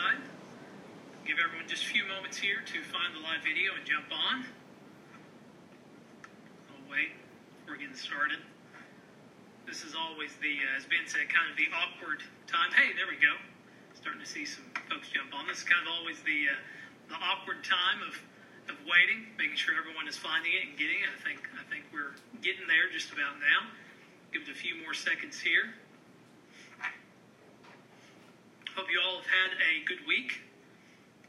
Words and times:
side. 0.00 0.20
Give 1.28 1.36
everyone 1.36 1.68
just 1.68 1.84
a 1.84 1.90
few 1.92 2.08
moments 2.08 2.40
here 2.40 2.64
to 2.64 2.78
find 2.88 3.12
the 3.12 3.20
live 3.20 3.44
video 3.44 3.76
and 3.76 3.84
jump 3.84 4.08
on. 4.08 4.48
I'll 6.72 6.86
wait 6.88 7.12
before 7.60 7.76
we're 7.76 7.84
getting 7.84 7.98
started. 8.00 8.40
This 9.68 9.84
is 9.84 9.92
always 9.92 10.32
the, 10.40 10.56
uh, 10.56 10.78
as 10.80 10.88
Ben 10.88 11.04
said, 11.04 11.28
kind 11.28 11.52
of 11.52 11.56
the 11.60 11.68
awkward 11.68 12.24
time. 12.48 12.72
Hey, 12.72 12.96
there 12.96 13.04
we 13.12 13.20
go. 13.20 13.36
Starting 13.92 14.24
to 14.24 14.30
see 14.30 14.48
some 14.48 14.64
folks 14.88 15.12
jump 15.12 15.36
on. 15.36 15.44
This 15.44 15.60
is 15.60 15.68
kind 15.68 15.84
of 15.84 15.92
always 15.92 16.16
the 16.24 16.48
uh, 16.48 16.56
the 17.12 17.18
awkward 17.20 17.60
time 17.60 18.00
of 18.00 18.16
of 18.72 18.80
waiting, 18.88 19.28
making 19.36 19.60
sure 19.60 19.76
everyone 19.76 20.08
is 20.08 20.16
finding 20.16 20.56
it 20.56 20.64
and 20.64 20.72
getting 20.80 21.04
it. 21.04 21.10
I 21.12 21.20
think 21.20 21.44
I 21.52 21.64
think 21.68 21.84
we're 21.92 22.16
getting 22.40 22.64
there 22.64 22.88
just 22.88 23.12
about 23.12 23.36
now. 23.36 23.68
Give 24.32 24.48
it 24.48 24.48
a 24.48 24.56
few 24.56 24.80
more 24.80 24.96
seconds 24.96 25.36
here. 25.36 25.76
Hope 28.80 28.88
you 28.88 28.96
all 29.04 29.20
have 29.20 29.28
had 29.28 29.52
a 29.60 29.84
good 29.84 30.00
week, 30.08 30.40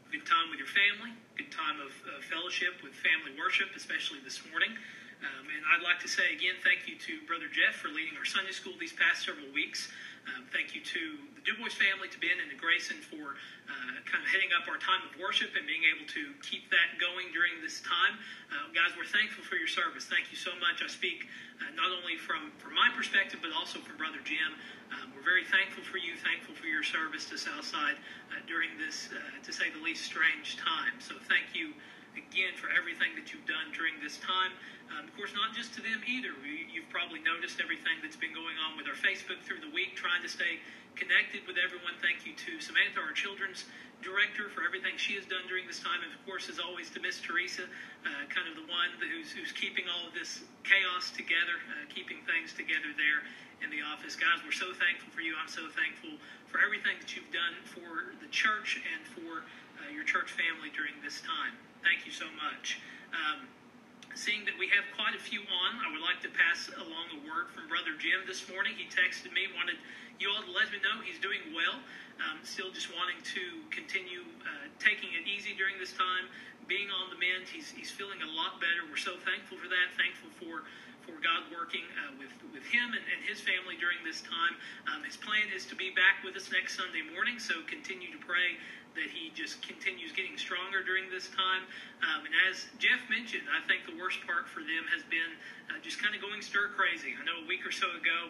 good 0.08 0.24
time 0.24 0.48
with 0.48 0.56
your 0.56 0.72
family, 0.72 1.12
good 1.36 1.52
time 1.52 1.84
of 1.84 1.92
uh, 2.08 2.24
fellowship 2.24 2.80
with 2.80 2.96
family 2.96 3.36
worship, 3.36 3.68
especially 3.76 4.24
this 4.24 4.40
morning. 4.48 4.72
Um, 5.20 5.44
and 5.52 5.60
I'd 5.68 5.84
like 5.84 6.00
to 6.00 6.08
say 6.08 6.32
again, 6.32 6.56
thank 6.64 6.88
you 6.88 6.96
to 6.96 7.20
Brother 7.28 7.52
Jeff 7.52 7.76
for 7.76 7.92
leading 7.92 8.16
our 8.16 8.24
Sunday 8.24 8.56
school 8.56 8.72
these 8.80 8.96
past 8.96 9.28
several 9.28 9.52
weeks. 9.52 9.92
Um, 10.32 10.48
thank 10.48 10.72
you 10.72 10.80
to 10.96 11.20
the 11.42 11.50
Du 11.50 11.58
Bois 11.58 11.74
family, 11.74 12.06
to 12.08 12.18
Ben 12.22 12.38
and 12.38 12.50
to 12.50 12.56
Grayson 12.56 13.02
for 13.02 13.34
uh, 13.66 13.98
kind 14.06 14.22
of 14.22 14.28
heading 14.30 14.54
up 14.54 14.70
our 14.70 14.78
time 14.78 15.02
of 15.02 15.18
worship 15.18 15.50
and 15.58 15.66
being 15.66 15.82
able 15.90 16.06
to 16.14 16.30
keep 16.42 16.70
that 16.70 16.94
going 17.02 17.34
during 17.34 17.58
this 17.58 17.82
time. 17.82 18.14
Uh, 18.50 18.70
guys, 18.70 18.94
we're 18.94 19.08
thankful 19.08 19.42
for 19.42 19.58
your 19.58 19.66
service. 19.66 20.06
Thank 20.06 20.30
you 20.30 20.38
so 20.38 20.54
much. 20.62 20.82
I 20.82 20.86
speak 20.86 21.26
uh, 21.58 21.74
not 21.74 21.90
only 21.90 22.14
from, 22.14 22.54
from 22.62 22.78
my 22.78 22.94
perspective, 22.94 23.42
but 23.42 23.50
also 23.50 23.82
from 23.82 23.98
Brother 23.98 24.22
Jim. 24.22 24.54
Um, 24.94 25.10
we're 25.16 25.26
very 25.26 25.44
thankful 25.44 25.82
for 25.82 25.98
you, 25.98 26.14
thankful 26.22 26.54
for 26.54 26.70
your 26.70 26.86
service 26.86 27.26
to 27.32 27.36
Southside 27.38 27.98
uh, 28.30 28.38
during 28.46 28.70
this, 28.78 29.10
uh, 29.10 29.18
to 29.42 29.50
say 29.50 29.72
the 29.74 29.82
least, 29.82 30.06
strange 30.06 30.60
time. 30.60 30.94
So 31.02 31.18
thank 31.26 31.56
you 31.58 31.74
again 32.16 32.52
for 32.56 32.68
everything 32.72 33.14
that 33.16 33.32
you've 33.32 33.46
done 33.48 33.72
during 33.72 33.96
this 34.00 34.18
time. 34.20 34.52
Um, 34.92 35.08
of 35.08 35.12
course, 35.16 35.32
not 35.32 35.56
just 35.56 35.72
to 35.76 35.80
them 35.80 36.04
either. 36.04 36.36
We, 36.44 36.68
you've 36.68 36.88
probably 36.92 37.24
noticed 37.24 37.60
everything 37.60 38.00
that's 38.04 38.18
been 38.18 38.36
going 38.36 38.56
on 38.60 38.76
with 38.76 38.84
our 38.88 38.98
Facebook 38.98 39.40
through 39.44 39.64
the 39.64 39.72
week, 39.72 39.96
trying 39.96 40.20
to 40.20 40.28
stay 40.28 40.60
connected 40.94 41.48
with 41.48 41.56
everyone. 41.56 41.96
Thank 42.04 42.28
you 42.28 42.36
to 42.36 42.60
Samantha, 42.60 43.00
our 43.00 43.16
children's 43.16 43.64
director, 44.04 44.52
for 44.52 44.66
everything 44.66 44.98
she 45.00 45.16
has 45.16 45.24
done 45.24 45.48
during 45.48 45.64
this 45.64 45.80
time. 45.80 46.04
And 46.04 46.12
of 46.12 46.20
course, 46.28 46.52
as 46.52 46.60
always, 46.60 46.92
to 46.92 47.00
Miss 47.00 47.22
Teresa, 47.24 47.64
uh, 48.04 48.28
kind 48.28 48.44
of 48.50 48.60
the 48.60 48.68
one 48.68 48.92
who's, 49.00 49.32
who's 49.32 49.52
keeping 49.56 49.88
all 49.88 50.04
of 50.04 50.12
this 50.12 50.44
chaos 50.68 51.08
together, 51.14 51.56
uh, 51.72 51.88
keeping 51.88 52.20
things 52.28 52.52
together 52.52 52.92
there 53.00 53.24
in 53.64 53.70
the 53.72 53.80
office. 53.80 54.18
Guys, 54.18 54.42
we're 54.44 54.52
so 54.52 54.74
thankful 54.76 55.08
for 55.14 55.22
you. 55.24 55.32
I'm 55.38 55.48
so 55.48 55.70
thankful 55.72 56.20
for 56.50 56.60
everything 56.60 57.00
that 57.00 57.14
you've 57.16 57.32
done 57.32 57.56
for 57.64 58.12
the 58.20 58.28
church 58.28 58.82
and 58.82 59.00
for 59.08 59.46
uh, 59.80 59.88
your 59.88 60.04
church 60.04 60.34
family 60.34 60.68
during 60.74 60.98
this 61.00 61.22
time. 61.24 61.56
Thank 61.82 62.06
you 62.06 62.14
so 62.14 62.30
much. 62.38 62.78
Um, 63.10 63.50
seeing 64.14 64.46
that 64.46 64.54
we 64.54 64.70
have 64.70 64.86
quite 64.94 65.18
a 65.18 65.22
few 65.22 65.42
on, 65.42 65.70
I 65.82 65.90
would 65.90 66.00
like 66.00 66.22
to 66.22 66.30
pass 66.30 66.70
along 66.78 67.10
a 67.10 67.20
word 67.26 67.50
from 67.50 67.66
Brother 67.66 67.98
Jim 67.98 68.22
this 68.22 68.46
morning. 68.46 68.78
He 68.78 68.86
texted 68.86 69.34
me, 69.34 69.50
wanted 69.58 69.82
you 70.22 70.30
all 70.30 70.46
to 70.46 70.54
let 70.54 70.70
me 70.70 70.78
know 70.78 71.02
he's 71.02 71.18
doing 71.18 71.42
well. 71.50 71.82
Um, 72.22 72.38
still 72.46 72.70
just 72.70 72.94
wanting 72.94 73.18
to 73.34 73.42
continue 73.74 74.22
uh, 74.46 74.70
taking 74.78 75.10
it 75.18 75.26
easy 75.26 75.58
during 75.58 75.74
this 75.82 75.90
time, 75.90 76.30
being 76.70 76.86
on 76.94 77.10
the 77.10 77.18
mend. 77.18 77.50
He's, 77.50 77.74
he's 77.74 77.90
feeling 77.90 78.22
a 78.22 78.30
lot 78.30 78.62
better. 78.62 78.86
We're 78.86 79.02
so 79.02 79.18
thankful 79.26 79.58
for 79.58 79.66
that. 79.66 79.90
Thankful 79.98 80.30
for 80.38 80.62
for 81.02 81.18
God 81.18 81.46
working 81.50 81.84
uh, 81.98 82.14
with 82.18 82.30
with 82.52 82.64
him 82.68 82.92
and, 82.92 83.04
and, 83.08 83.20
his 83.24 83.40
family 83.40 83.80
during 83.80 83.96
this 84.04 84.20
time. 84.20 84.54
Um, 84.92 85.00
his 85.02 85.16
plan 85.16 85.48
is 85.56 85.64
to 85.72 85.74
be 85.74 85.88
back 85.88 86.20
with 86.20 86.36
us 86.36 86.52
next 86.52 86.76
Sunday 86.76 87.00
morning, 87.00 87.40
so 87.40 87.64
continue 87.64 88.12
to 88.12 88.20
pray 88.20 88.60
that 88.92 89.08
he 89.08 89.32
just 89.32 89.64
continues 89.64 90.12
getting 90.12 90.36
stronger 90.36 90.84
during 90.84 91.08
this 91.08 91.32
time. 91.32 91.64
Um, 92.04 92.28
and 92.28 92.34
as 92.48 92.68
Jeff 92.76 93.00
mentioned, 93.08 93.48
I 93.48 93.64
think 93.64 93.88
the 93.88 93.96
worst 93.96 94.20
part 94.28 94.44
for 94.52 94.60
them 94.60 94.84
has 94.92 95.00
been 95.08 95.32
uh, 95.72 95.80
just 95.80 95.96
kind 95.96 96.12
of 96.12 96.20
going 96.20 96.44
stir 96.44 96.76
crazy. 96.76 97.16
I 97.16 97.24
know 97.24 97.40
a 97.40 97.48
week 97.48 97.64
or 97.64 97.72
so 97.72 97.88
ago, 97.96 98.28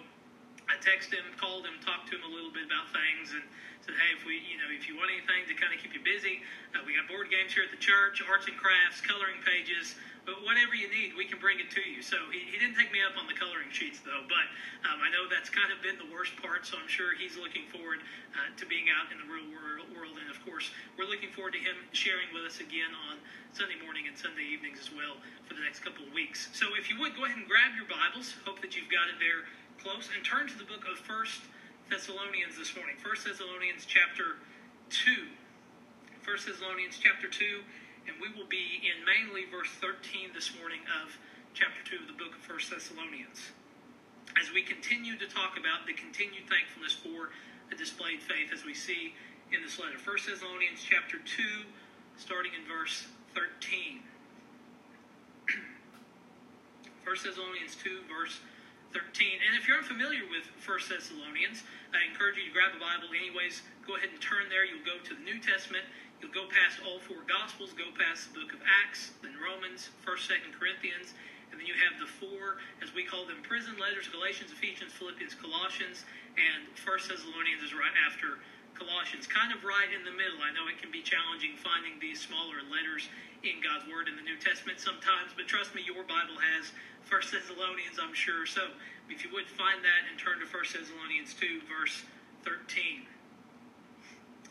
I 0.70 0.78
texted 0.78 1.18
him, 1.18 1.26
called 1.34 1.66
him, 1.66 1.82
talked 1.82 2.08
to 2.14 2.16
him 2.16 2.22
a 2.22 2.30
little 2.30 2.54
bit 2.54 2.62
about 2.70 2.94
things, 2.94 3.34
and 3.34 3.42
said, 3.82 3.98
"Hey, 3.98 4.14
if 4.14 4.22
we, 4.22 4.38
you 4.46 4.54
know, 4.62 4.70
if 4.70 4.86
you 4.86 4.94
want 4.94 5.10
anything 5.10 5.50
to 5.50 5.54
kind 5.58 5.74
of 5.74 5.82
keep 5.82 5.90
you 5.90 6.02
busy, 6.06 6.46
uh, 6.72 6.86
we 6.86 6.94
got 6.94 7.10
board 7.10 7.26
games 7.28 7.50
here 7.50 7.66
at 7.66 7.74
the 7.74 7.82
church, 7.82 8.22
arts 8.22 8.46
and 8.46 8.54
crafts, 8.54 9.02
coloring 9.02 9.42
pages." 9.42 9.98
But 10.22 10.38
whatever 10.46 10.78
you 10.78 10.86
need, 10.86 11.18
we 11.18 11.26
can 11.26 11.42
bring 11.42 11.58
it 11.58 11.74
to 11.74 11.82
you. 11.82 11.98
So 11.98 12.14
he, 12.30 12.46
he 12.46 12.56
didn't 12.58 12.78
take 12.78 12.94
me 12.94 13.02
up 13.02 13.18
on 13.18 13.26
the 13.26 13.34
coloring 13.34 13.74
sheets, 13.74 13.98
though. 14.06 14.22
But 14.30 14.46
um, 14.86 15.02
I 15.02 15.10
know 15.10 15.26
that's 15.26 15.50
kind 15.50 15.74
of 15.74 15.82
been 15.82 15.98
the 15.98 16.06
worst 16.14 16.38
part. 16.38 16.62
So 16.62 16.78
I'm 16.78 16.86
sure 16.86 17.18
he's 17.18 17.34
looking 17.34 17.66
forward 17.74 18.06
uh, 18.38 18.54
to 18.54 18.64
being 18.66 18.86
out 18.90 19.10
in 19.10 19.18
the 19.18 19.26
real 19.26 19.50
world. 19.50 20.16
And 20.22 20.30
of 20.30 20.38
course, 20.46 20.70
we're 20.94 21.10
looking 21.10 21.34
forward 21.34 21.58
to 21.58 21.62
him 21.62 21.74
sharing 21.90 22.30
with 22.30 22.46
us 22.46 22.62
again 22.62 22.94
on 23.10 23.18
Sunday 23.50 23.76
morning 23.82 24.06
and 24.06 24.14
Sunday 24.14 24.46
evenings 24.46 24.78
as 24.78 24.94
well 24.94 25.18
for 25.44 25.58
the 25.58 25.64
next 25.66 25.82
couple 25.82 26.06
of 26.06 26.14
weeks. 26.14 26.48
So 26.54 26.78
if 26.78 26.86
you 26.86 26.96
would 27.02 27.18
go 27.18 27.26
ahead 27.26 27.36
and 27.36 27.46
grab 27.50 27.74
your 27.74 27.90
Bibles. 27.90 28.38
Hope 28.46 28.62
that 28.62 28.78
you've 28.78 28.90
got 28.90 29.10
it 29.10 29.18
there 29.18 29.44
close 29.82 30.08
and 30.14 30.22
turn 30.22 30.46
to 30.46 30.54
the 30.54 30.64
book 30.64 30.86
of 30.86 30.94
First 31.02 31.42
Thessalonians 31.90 32.54
this 32.54 32.70
morning. 32.78 32.94
First 33.02 33.26
Thessalonians 33.26 33.82
chapter 33.82 34.38
two. 34.90 35.26
First 36.22 36.46
Thessalonians 36.46 37.02
chapter 37.02 37.26
two 37.26 37.66
and 38.06 38.18
we 38.18 38.28
will 38.34 38.48
be 38.48 38.82
in 38.82 39.04
mainly 39.06 39.46
verse 39.46 39.70
13 39.78 40.34
this 40.34 40.50
morning 40.58 40.82
of 41.02 41.14
chapter 41.54 41.78
2 41.86 42.02
of 42.02 42.08
the 42.10 42.18
book 42.18 42.34
of 42.34 42.42
1 42.42 42.58
Thessalonians. 42.70 43.54
As 44.34 44.50
we 44.50 44.62
continue 44.64 45.14
to 45.20 45.28
talk 45.28 45.54
about 45.54 45.86
the 45.86 45.94
continued 45.94 46.48
thankfulness 46.48 46.96
for 46.96 47.30
a 47.70 47.76
displayed 47.76 48.20
faith 48.24 48.50
as 48.50 48.64
we 48.64 48.74
see 48.74 49.14
in 49.52 49.62
this 49.62 49.78
letter. 49.78 50.00
1 50.00 50.04
Thessalonians 50.26 50.82
chapter 50.82 51.20
2, 51.20 51.68
starting 52.16 52.52
in 52.56 52.64
verse 52.64 53.06
13. 53.36 54.02
1 57.04 57.16
Thessalonians 57.22 57.76
2, 57.76 58.08
verse 58.08 58.40
13. 58.96 59.40
And 59.46 59.56
if 59.56 59.68
you're 59.68 59.78
unfamiliar 59.78 60.24
with 60.26 60.48
1 60.64 60.66
Thessalonians, 60.88 61.62
I 61.92 62.04
encourage 62.08 62.40
you 62.40 62.48
to 62.48 62.54
grab 62.56 62.72
a 62.74 62.80
Bible 62.80 63.12
anyways. 63.12 63.62
Go 63.84 63.96
ahead 64.00 64.10
and 64.10 64.20
turn 64.20 64.48
there. 64.48 64.64
You'll 64.64 64.84
go 64.84 65.00
to 65.00 65.12
the 65.14 65.24
New 65.24 65.40
Testament 65.40 65.84
You'll 66.22 66.30
go 66.30 66.46
past 66.46 66.78
all 66.86 67.02
four 67.02 67.26
Gospels, 67.26 67.74
go 67.74 67.90
past 67.98 68.30
the 68.30 68.38
book 68.38 68.54
of 68.54 68.62
Acts, 68.62 69.10
then 69.26 69.34
Romans, 69.42 69.90
1st, 70.06 70.38
2nd 70.38 70.54
Corinthians, 70.54 71.18
and 71.50 71.58
then 71.58 71.66
you 71.66 71.74
have 71.74 71.98
the 71.98 72.06
four, 72.06 72.62
as 72.78 72.94
we 72.94 73.02
call 73.02 73.26
them, 73.26 73.42
prison 73.42 73.74
letters 73.74 74.06
Galatians, 74.06 74.54
Ephesians, 74.54 74.94
Philippians, 74.94 75.34
Colossians, 75.34 76.06
and 76.38 76.70
1st 76.78 77.10
Thessalonians 77.10 77.66
is 77.66 77.74
right 77.74 77.92
after 78.06 78.38
Colossians, 78.78 79.26
kind 79.26 79.50
of 79.50 79.66
right 79.66 79.90
in 79.90 80.06
the 80.06 80.14
middle. 80.14 80.38
I 80.38 80.54
know 80.54 80.70
it 80.70 80.78
can 80.78 80.94
be 80.94 81.02
challenging 81.02 81.58
finding 81.58 81.98
these 81.98 82.22
smaller 82.22 82.62
letters 82.70 83.10
in 83.42 83.58
God's 83.58 83.90
Word 83.90 84.06
in 84.06 84.14
the 84.14 84.22
New 84.22 84.38
Testament 84.38 84.78
sometimes, 84.78 85.34
but 85.34 85.50
trust 85.50 85.74
me, 85.74 85.82
your 85.82 86.06
Bible 86.06 86.38
has 86.38 86.70
1 87.10 87.34
Thessalonians, 87.34 87.98
I'm 87.98 88.14
sure. 88.14 88.46
So 88.46 88.78
if 89.10 89.26
you 89.26 89.34
would 89.34 89.50
find 89.50 89.82
that 89.82 90.06
and 90.06 90.14
turn 90.14 90.38
to 90.38 90.46
1 90.46 90.54
Thessalonians 90.70 91.34
2, 91.34 91.66
verse 91.66 92.06
13 92.46 93.10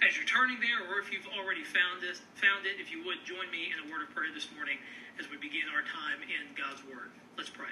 as 0.01 0.17
you're 0.17 0.25
turning 0.25 0.57
there, 0.57 0.81
or 0.89 0.97
if 0.97 1.13
you've 1.13 1.29
already 1.37 1.61
found 1.61 2.01
it, 2.01 2.17
found 2.41 2.65
it, 2.65 2.81
if 2.81 2.89
you 2.89 3.05
would 3.05 3.21
join 3.21 3.45
me 3.53 3.69
in 3.69 3.77
a 3.85 3.85
word 3.85 4.01
of 4.01 4.09
prayer 4.17 4.33
this 4.33 4.49
morning 4.57 4.81
as 5.21 5.29
we 5.29 5.37
begin 5.37 5.69
our 5.69 5.85
time 5.85 6.25
in 6.25 6.49
God's 6.57 6.81
Word. 6.89 7.13
Let's 7.37 7.53
pray. 7.53 7.69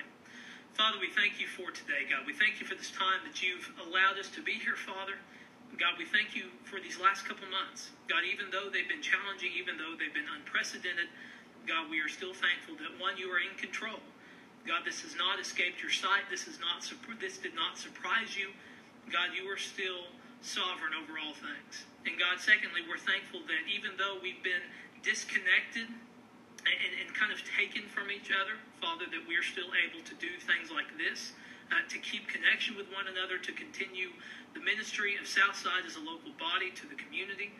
Father, 0.78 1.02
we 1.02 1.10
thank 1.10 1.42
you 1.42 1.50
for 1.50 1.74
today, 1.74 2.06
God. 2.06 2.30
We 2.30 2.38
thank 2.38 2.62
you 2.62 2.70
for 2.70 2.78
this 2.78 2.94
time 2.94 3.26
that 3.26 3.42
you've 3.42 3.66
allowed 3.82 4.22
us 4.22 4.30
to 4.38 4.46
be 4.46 4.62
here, 4.62 4.78
Father. 4.78 5.18
God, 5.82 5.98
we 5.98 6.06
thank 6.06 6.38
you 6.38 6.54
for 6.70 6.78
these 6.78 7.02
last 7.02 7.26
couple 7.26 7.50
months. 7.50 7.90
God, 8.06 8.22
even 8.30 8.54
though 8.54 8.70
they've 8.70 8.88
been 8.88 9.02
challenging, 9.02 9.50
even 9.58 9.82
though 9.82 9.98
they've 9.98 10.14
been 10.14 10.30
unprecedented, 10.30 11.10
God, 11.66 11.90
we 11.90 11.98
are 11.98 12.10
still 12.10 12.34
thankful 12.38 12.78
that 12.78 12.94
one, 13.02 13.18
you 13.18 13.34
are 13.34 13.42
in 13.42 13.58
control. 13.58 14.02
God, 14.70 14.86
this 14.86 15.02
has 15.02 15.18
not 15.18 15.42
escaped 15.42 15.82
your 15.82 15.94
sight. 15.94 16.30
This 16.30 16.46
is 16.46 16.62
not 16.62 16.86
this 17.18 17.42
did 17.42 17.58
not 17.58 17.78
surprise 17.78 18.38
you. 18.38 18.54
God, 19.10 19.34
you 19.34 19.50
are 19.50 19.58
still 19.58 20.14
sovereign 20.42 20.96
over 20.96 21.20
all 21.20 21.36
things. 21.36 21.86
And 22.08 22.16
God, 22.16 22.40
secondly, 22.40 22.84
we're 22.88 23.02
thankful 23.02 23.44
that 23.52 23.68
even 23.68 24.00
though 24.00 24.20
we've 24.24 24.42
been 24.44 24.64
disconnected 25.04 25.88
and, 25.88 26.92
and 27.04 27.08
kind 27.16 27.32
of 27.32 27.40
taken 27.44 27.88
from 27.92 28.12
each 28.12 28.32
other, 28.32 28.56
Father, 28.80 29.08
that 29.12 29.24
we're 29.28 29.46
still 29.46 29.72
able 29.76 30.04
to 30.08 30.16
do 30.16 30.32
things 30.40 30.72
like 30.72 30.88
this, 30.96 31.36
uh, 31.70 31.84
to 31.88 31.98
keep 32.00 32.28
connection 32.28 32.74
with 32.80 32.88
one 32.90 33.06
another, 33.12 33.38
to 33.38 33.52
continue 33.54 34.10
the 34.56 34.64
ministry 34.64 35.20
of 35.20 35.28
Southside 35.28 35.86
as 35.86 35.96
a 35.96 36.04
local 36.04 36.34
body 36.40 36.72
to 36.74 36.88
the 36.88 36.98
community. 36.98 37.52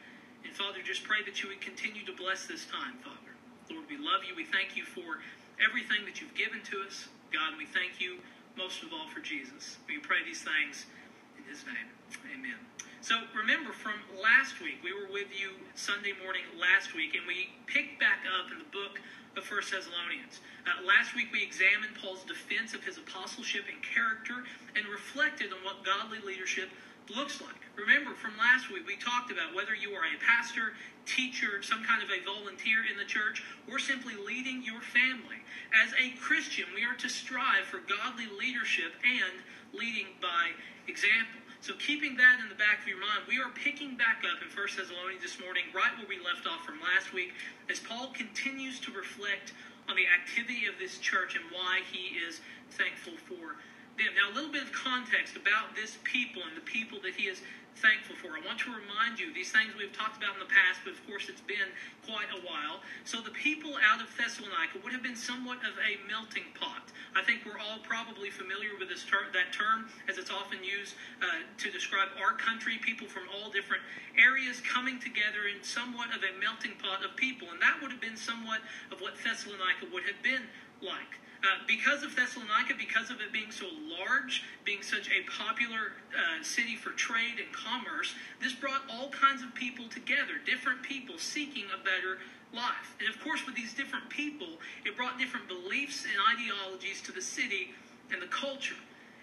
And 0.44 0.56
Father, 0.56 0.82
just 0.82 1.04
pray 1.04 1.22
that 1.28 1.44
you 1.44 1.52
would 1.52 1.62
continue 1.62 2.02
to 2.08 2.16
bless 2.16 2.48
this 2.48 2.66
time, 2.66 2.98
Father. 3.04 3.36
Lord, 3.70 3.86
we 3.86 4.00
love 4.00 4.26
you. 4.26 4.34
We 4.34 4.48
thank 4.48 4.74
you 4.74 4.84
for 4.84 5.22
everything 5.62 6.08
that 6.10 6.22
you've 6.22 6.34
given 6.34 6.64
to 6.74 6.82
us. 6.88 7.08
God, 7.30 7.54
we 7.60 7.68
thank 7.70 8.02
you 8.02 8.18
most 8.58 8.82
of 8.82 8.90
all 8.90 9.08
for 9.14 9.20
Jesus. 9.20 9.78
We 9.86 10.00
pray 10.00 10.26
these 10.26 10.42
things 10.42 10.90
in 11.38 11.46
his 11.46 11.62
name. 11.66 11.99
Amen. 12.34 12.58
So 13.02 13.16
remember 13.38 13.72
from 13.72 14.02
last 14.18 14.62
week, 14.62 14.82
we 14.84 14.94
were 14.94 15.12
with 15.14 15.30
you 15.30 15.54
Sunday 15.76 16.14
morning 16.24 16.42
last 16.58 16.96
week, 16.96 17.14
and 17.14 17.22
we 17.30 17.54
picked 17.70 18.00
back 18.00 18.26
up 18.26 18.50
in 18.52 18.58
the 18.58 18.70
book 18.74 18.98
of 19.38 19.46
First 19.46 19.70
Thessalonians. 19.70 20.42
Uh, 20.66 20.82
last 20.86 21.14
week 21.14 21.30
we 21.30 21.44
examined 21.46 21.94
Paul's 22.02 22.26
defense 22.26 22.74
of 22.74 22.82
his 22.84 22.98
apostleship 22.98 23.70
and 23.70 23.78
character 23.86 24.42
and 24.74 24.90
reflected 24.90 25.54
on 25.54 25.62
what 25.62 25.86
godly 25.86 26.18
leadership 26.26 26.70
looks 27.14 27.42
like. 27.42 27.62
Remember 27.78 28.18
from 28.18 28.34
last 28.38 28.74
week, 28.74 28.86
we 28.86 28.98
talked 28.98 29.30
about 29.30 29.54
whether 29.54 29.74
you 29.74 29.94
are 29.94 30.06
a 30.06 30.18
pastor, 30.18 30.74
teacher, 31.06 31.62
some 31.62 31.86
kind 31.86 32.02
of 32.02 32.10
a 32.10 32.26
volunteer 32.26 32.86
in 32.90 32.98
the 32.98 33.06
church, 33.06 33.46
or 33.70 33.78
simply 33.78 34.14
leading 34.18 34.62
your 34.66 34.82
family. 34.82 35.42
As 35.74 35.94
a 35.94 36.18
Christian, 36.18 36.66
we 36.74 36.86
are 36.86 36.98
to 36.98 37.10
strive 37.10 37.66
for 37.70 37.82
godly 37.86 38.26
leadership 38.34 38.98
and 39.06 39.42
leading 39.74 40.18
by 40.22 40.58
example. 40.90 41.42
So, 41.62 41.74
keeping 41.76 42.16
that 42.16 42.40
in 42.40 42.48
the 42.48 42.56
back 42.56 42.82
of 42.82 42.88
your 42.88 43.04
mind, 43.04 43.28
we 43.28 43.36
are 43.38 43.52
picking 43.52 44.00
back 44.00 44.24
up 44.24 44.40
in 44.40 44.48
1 44.48 44.56
Thessalonians 44.80 45.22
this 45.22 45.44
morning, 45.44 45.68
right 45.76 45.92
where 46.00 46.08
we 46.08 46.16
left 46.16 46.48
off 46.48 46.64
from 46.64 46.80
last 46.80 47.12
week, 47.12 47.36
as 47.70 47.84
Paul 47.84 48.16
continues 48.16 48.80
to 48.80 48.96
reflect 48.96 49.52
on 49.92 50.00
the 50.00 50.08
activity 50.08 50.72
of 50.72 50.80
this 50.80 51.00
church 51.00 51.36
and 51.36 51.44
why 51.52 51.82
he 51.92 52.16
is 52.16 52.40
thankful 52.80 53.20
for 53.28 53.60
them. 54.00 54.16
Now, 54.16 54.32
a 54.32 54.34
little 54.34 54.52
bit 54.52 54.64
of 54.64 54.72
context 54.72 55.36
about 55.36 55.76
this 55.76 56.00
people 56.08 56.48
and 56.48 56.56
the 56.56 56.64
people 56.64 57.04
that 57.04 57.20
he 57.20 57.28
is 57.28 57.44
thankful 57.80 58.16
for. 58.20 58.36
I 58.36 58.44
want 58.44 58.60
to 58.68 58.72
remind 58.76 59.20
you 59.20 59.32
these 59.34 59.52
things 59.52 59.72
we've 59.80 59.96
talked 59.96 60.20
about 60.20 60.36
in 60.36 60.44
the 60.44 60.52
past, 60.52 60.84
but 60.84 60.94
of 60.94 61.02
course 61.08 61.32
it's 61.32 61.44
been 61.44 61.72
quite 62.04 62.28
a 62.36 62.44
while. 62.44 62.84
So 63.08 63.24
the 63.24 63.32
people 63.32 63.80
out 63.80 64.04
of 64.04 64.12
Thessalonica 64.20 64.84
would 64.84 64.92
have 64.92 65.04
been 65.04 65.16
somewhat 65.16 65.64
of 65.64 65.80
a 65.80 65.96
melting 66.08 66.52
pot. 66.60 66.92
I 67.16 67.24
think 67.24 67.48
we're 67.48 67.60
all 67.60 67.80
probably 67.88 68.30
familiar 68.30 68.76
with 68.78 68.92
this 68.92 69.08
ter- 69.08 69.32
that 69.32 69.56
term 69.56 69.88
as 70.12 70.20
it's 70.20 70.30
often 70.30 70.60
used 70.60 71.00
uh, 71.24 71.48
to 71.48 71.68
describe 71.72 72.12
our 72.20 72.36
country, 72.36 72.78
people 72.84 73.08
from 73.08 73.24
all 73.32 73.50
different 73.50 73.82
areas 74.20 74.60
coming 74.62 75.00
together 75.00 75.48
in 75.48 75.64
somewhat 75.64 76.12
of 76.12 76.22
a 76.22 76.36
melting 76.40 76.76
pot 76.84 77.04
of 77.04 77.16
people. 77.16 77.48
And 77.50 77.62
that 77.64 77.80
would 77.82 77.92
have 77.92 78.04
been 78.04 78.20
somewhat 78.20 78.60
of 78.92 79.00
what 79.00 79.16
Thessalonica 79.24 79.88
would 79.92 80.04
have 80.04 80.20
been 80.22 80.44
like. 80.84 81.20
Uh, 81.40 81.64
because 81.68 82.04
of 82.04 82.14
Thessalonica, 82.16 82.74
because 82.78 83.10
of 83.10 83.22
it 83.22 83.32
being 83.32 83.52
so 83.52 83.66
large, 83.88 84.44
being 84.66 84.84
such 84.84 85.08
a 85.08 85.24
popular 85.32 85.96
uh, 86.12 86.44
city 86.44 86.76
for 86.76 86.90
trade 86.92 87.40
and 87.40 87.48
commerce, 87.54 88.14
this 88.44 88.52
brought 88.52 88.82
all 88.92 89.08
kinds 89.10 89.42
of 89.42 89.56
people 89.56 89.88
together, 89.88 90.36
different 90.46 90.84
people 90.84 91.18
seeking 91.18 91.64
a 91.72 91.82
better 91.82 92.20
life. 92.52 92.92
And 93.00 93.08
of 93.08 93.22
course, 93.24 93.46
with 93.46 93.56
these 93.56 93.74
different 93.74 94.10
people, 94.10 94.60
it 94.84 94.98
brought 94.98 95.18
different 95.18 95.48
beliefs 95.48 96.04
and 96.04 96.20
ideologies 96.28 97.02
to 97.04 97.14
the 97.14 97.22
city 97.22 97.72
and 98.12 98.22
the 98.22 98.28
culture. 98.28 98.76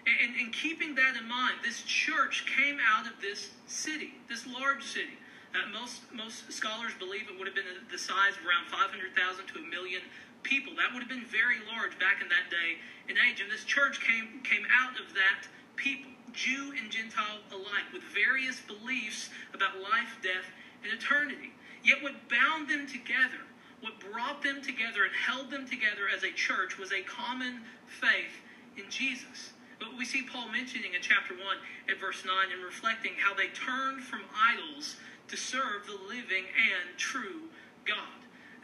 And, 0.07 0.15
and, 0.17 0.41
and 0.41 0.53
keeping 0.53 0.95
that 0.95 1.15
in 1.21 1.27
mind, 1.27 1.61
this 1.63 1.83
church 1.83 2.45
came 2.49 2.79
out 2.81 3.05
of 3.05 3.21
this 3.21 3.51
city, 3.67 4.15
this 4.27 4.47
large 4.47 4.83
city. 4.83 5.21
Uh, 5.55 5.69
most 5.71 6.01
most 6.11 6.51
scholars 6.51 6.91
believe 6.99 7.23
it 7.31 7.37
would 7.37 7.47
have 7.47 7.55
been 7.55 7.71
the 7.89 7.97
size 7.97 8.35
of 8.35 8.43
around 8.43 8.67
500,000 8.67 9.47
to 9.47 9.59
a 9.59 9.65
million 9.71 10.01
people. 10.47 10.71
That 10.79 10.95
would 10.95 11.03
have 11.03 11.11
been 11.11 11.27
very 11.27 11.59
large 11.67 11.99
back 11.99 12.23
in 12.23 12.31
that 12.31 12.47
day 12.47 12.79
and 13.11 13.19
age. 13.19 13.43
And 13.43 13.51
this 13.51 13.67
church 13.67 13.99
came, 13.99 14.39
came 14.47 14.63
out 14.71 14.95
of 14.95 15.11
that 15.13 15.43
people, 15.75 16.09
Jew 16.31 16.73
and 16.79 16.89
Gentile 16.89 17.43
alike, 17.51 17.91
with 17.91 18.03
various 18.15 18.63
beliefs 18.63 19.29
about 19.53 19.83
life, 19.83 20.15
death, 20.23 20.47
and 20.83 20.95
eternity. 20.95 21.51
Yet 21.83 22.01
what 22.01 22.15
bound 22.31 22.69
them 22.71 22.87
together, 22.87 23.43
what 23.81 23.99
brought 23.99 24.41
them 24.41 24.63
together 24.63 25.03
and 25.03 25.13
held 25.13 25.51
them 25.51 25.67
together 25.67 26.07
as 26.09 26.23
a 26.23 26.31
church 26.31 26.79
was 26.79 26.91
a 26.91 27.03
common 27.03 27.61
faith 27.85 28.41
in 28.77 28.89
Jesus. 28.89 29.53
But 29.79 29.95
we 29.95 30.05
see 30.05 30.23
Paul 30.23 30.49
mentioning 30.49 30.95
in 30.95 31.01
chapter 31.01 31.35
1 31.35 31.43
at 31.89 31.99
verse 31.99 32.25
9 32.25 32.33
and 32.51 32.63
reflecting 32.63 33.13
how 33.19 33.35
they 33.35 33.53
turned 33.53 34.01
from 34.01 34.21
idols 34.33 34.95
to 35.27 35.37
serve 35.37 35.85
the 35.85 35.99
living 36.07 36.49
and 36.57 36.97
true 36.97 37.51
God 37.85 38.16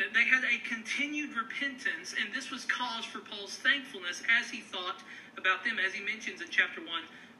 that 0.03 0.11
they 0.11 0.27
had 0.27 0.43
a 0.43 0.59
continued 0.67 1.31
repentance, 1.31 2.11
and 2.19 2.35
this 2.35 2.51
was 2.51 2.65
cause 2.65 3.05
for 3.05 3.19
Paul's 3.19 3.55
thankfulness 3.55 4.21
as 4.27 4.51
he 4.51 4.59
thought 4.59 4.99
about 5.37 5.63
them, 5.63 5.79
as 5.79 5.93
he 5.93 6.03
mentions 6.03 6.41
in 6.41 6.47
chapter 6.51 6.83
1, 6.83 6.87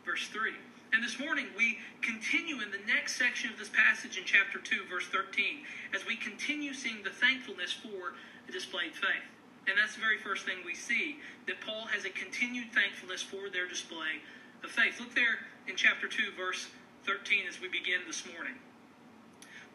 verse 0.06 0.32
3. 0.32 0.56
And 0.96 1.04
this 1.04 1.20
morning, 1.20 1.48
we 1.58 1.80
continue 2.00 2.64
in 2.64 2.72
the 2.72 2.80
next 2.88 3.20
section 3.20 3.52
of 3.52 3.60
this 3.60 3.68
passage 3.68 4.16
in 4.16 4.24
chapter 4.24 4.64
2, 4.64 4.88
verse 4.88 5.08
13, 5.12 5.68
as 5.94 6.08
we 6.08 6.16
continue 6.16 6.72
seeing 6.72 7.04
the 7.04 7.12
thankfulness 7.12 7.74
for 7.74 8.16
a 8.48 8.52
displayed 8.52 8.96
faith. 8.96 9.28
And 9.68 9.76
that's 9.76 9.96
the 9.96 10.02
very 10.02 10.20
first 10.20 10.46
thing 10.46 10.64
we 10.64 10.76
see 10.76 11.20
that 11.48 11.60
Paul 11.60 11.92
has 11.92 12.06
a 12.06 12.16
continued 12.16 12.72
thankfulness 12.72 13.22
for 13.22 13.52
their 13.52 13.68
display 13.68 14.24
of 14.64 14.72
faith. 14.72 15.02
Look 15.02 15.16
there 15.16 15.44
in 15.68 15.76
chapter 15.76 16.08
2, 16.08 16.32
verse 16.38 16.68
13, 17.04 17.44
as 17.44 17.60
we 17.60 17.68
begin 17.68 18.08
this 18.08 18.24
morning. 18.32 18.56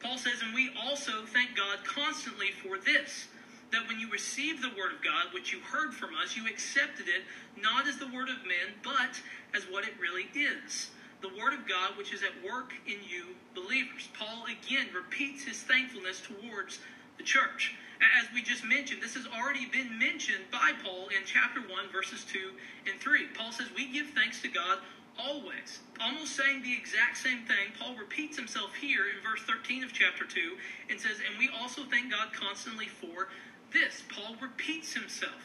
Paul 0.01 0.19
says, 0.19 0.43
And 0.43 0.55
we 0.55 0.71
also 0.83 1.25
thank 1.33 1.57
God 1.57 1.85
constantly 1.85 2.51
for 2.63 2.79
this, 2.79 3.27
that 3.73 3.87
when 3.89 4.01
you 4.01 4.11
received 4.11 4.63
the 4.63 4.77
word 4.79 4.93
of 4.93 5.03
God, 5.03 5.35
which 5.35 5.53
you 5.53 5.61
heard 5.61 5.93
from 5.93 6.11
us, 6.23 6.37
you 6.37 6.47
accepted 6.47 7.07
it 7.09 7.23
not 7.61 7.87
as 7.87 7.99
the 7.99 8.07
word 8.07 8.29
of 8.29 8.43
men, 8.47 8.75
but 8.83 9.21
as 9.55 9.65
what 9.71 9.85
it 9.85 9.95
really 10.01 10.29
is 10.35 10.91
the 11.21 11.29
word 11.29 11.53
of 11.53 11.67
God 11.67 11.97
which 11.97 12.13
is 12.13 12.23
at 12.23 12.35
work 12.49 12.73
in 12.87 12.99
you 13.03 13.35
believers. 13.55 14.09
Paul 14.19 14.45
again 14.47 14.87
repeats 14.95 15.45
his 15.45 15.59
thankfulness 15.63 16.23
towards 16.23 16.79
the 17.17 17.25
church. 17.25 17.75
As 18.21 18.29
we 18.33 18.43
just 18.43 18.65
mentioned, 18.65 19.03
this 19.03 19.15
has 19.15 19.27
already 19.27 19.67
been 19.67 19.99
mentioned 19.99 20.45
by 20.53 20.71
Paul 20.85 21.09
in 21.09 21.27
chapter 21.27 21.61
1, 21.61 21.71
verses 21.93 22.25
2 22.31 22.53
and 22.91 23.01
3. 23.01 23.27
Paul 23.35 23.51
says, 23.51 23.67
We 23.75 23.91
give 23.91 24.07
thanks 24.15 24.41
to 24.43 24.49
God 24.49 24.79
always. 25.19 25.81
Almost 26.01 26.37
saying 26.37 26.63
the 26.63 26.73
exact 26.73 27.19
same 27.19 27.43
thing, 27.45 27.75
Paul 27.79 27.97
repeats 27.97 28.37
himself 28.37 28.75
here 28.75 29.07
in 29.11 29.23
verse 29.23 29.43
13 29.43 29.83
of 29.85 29.93
chapter 29.93 30.25
2 30.25 30.57
and 30.91 31.01
says, 31.01 31.19
And 31.29 31.39
we 31.39 31.51
also 31.61 31.83
thank 31.91 32.11
God 32.11 32.33
constantly 32.33 32.87
for 32.87 33.29
this. 33.73 34.03
Paul 34.09 34.37
repeats 34.41 34.95
himself. 34.95 35.43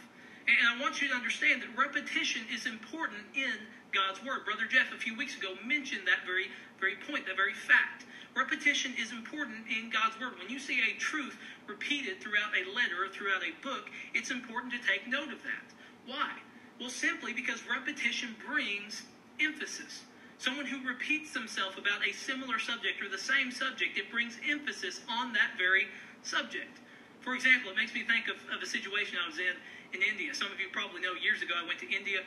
And 0.48 0.68
I 0.68 0.82
want 0.82 1.02
you 1.02 1.08
to 1.10 1.16
understand 1.16 1.62
that 1.62 1.72
repetition 1.78 2.44
is 2.54 2.66
important 2.66 3.24
in 3.34 3.66
God's 3.92 4.24
Word. 4.24 4.46
Brother 4.46 4.66
Jeff, 4.70 4.92
a 4.94 5.00
few 5.00 5.16
weeks 5.16 5.38
ago, 5.38 5.56
mentioned 5.66 6.06
that 6.06 6.26
very, 6.26 6.48
very 6.80 6.96
point, 7.08 7.26
that 7.28 7.38
very 7.38 7.54
fact. 7.54 8.06
Repetition 8.36 8.94
is 9.00 9.12
important 9.12 9.66
in 9.70 9.90
God's 9.90 10.20
Word. 10.20 10.34
When 10.38 10.50
you 10.50 10.60
see 10.60 10.82
a 10.82 11.00
truth 11.00 11.38
repeated 11.68 12.20
throughout 12.20 12.52
a 12.52 12.68
letter 12.76 13.06
or 13.06 13.10
throughout 13.10 13.42
a 13.42 13.56
book, 13.64 13.90
it's 14.14 14.32
important 14.32 14.74
to 14.74 14.80
take 14.84 15.08
note 15.08 15.32
of 15.32 15.42
that. 15.44 15.68
Why? 16.06 16.32
Well, 16.80 16.90
simply 16.90 17.32
because 17.32 17.64
repetition 17.70 18.36
brings 18.46 19.04
emphasis. 19.40 20.04
Someone 20.38 20.66
who 20.66 20.86
repeats 20.88 21.32
themselves 21.34 21.78
about 21.78 22.06
a 22.06 22.12
similar 22.12 22.60
subject 22.60 23.02
or 23.02 23.08
the 23.08 23.18
same 23.18 23.52
subject, 23.52 23.98
it 23.98 24.12
brings 24.12 24.38
emphasis 24.50 25.02
on 25.10 25.32
that 25.34 25.56
very 25.58 25.88
subject. 26.22 26.80
For 27.22 27.36
example, 27.36 27.72
it 27.72 27.78
makes 27.78 27.94
me 27.94 28.04
think 28.04 28.28
of, 28.28 28.36
of 28.54 28.62
a 28.62 28.66
situation 28.66 29.18
I 29.24 29.28
was 29.28 29.40
in 29.40 29.56
in 29.94 30.02
India. 30.02 30.34
Some 30.34 30.52
of 30.52 30.60
you 30.60 30.68
probably 30.74 31.02
know 31.02 31.14
years 31.14 31.42
ago 31.42 31.54
I 31.56 31.66
went 31.66 31.80
to 31.80 31.90
India 31.90 32.22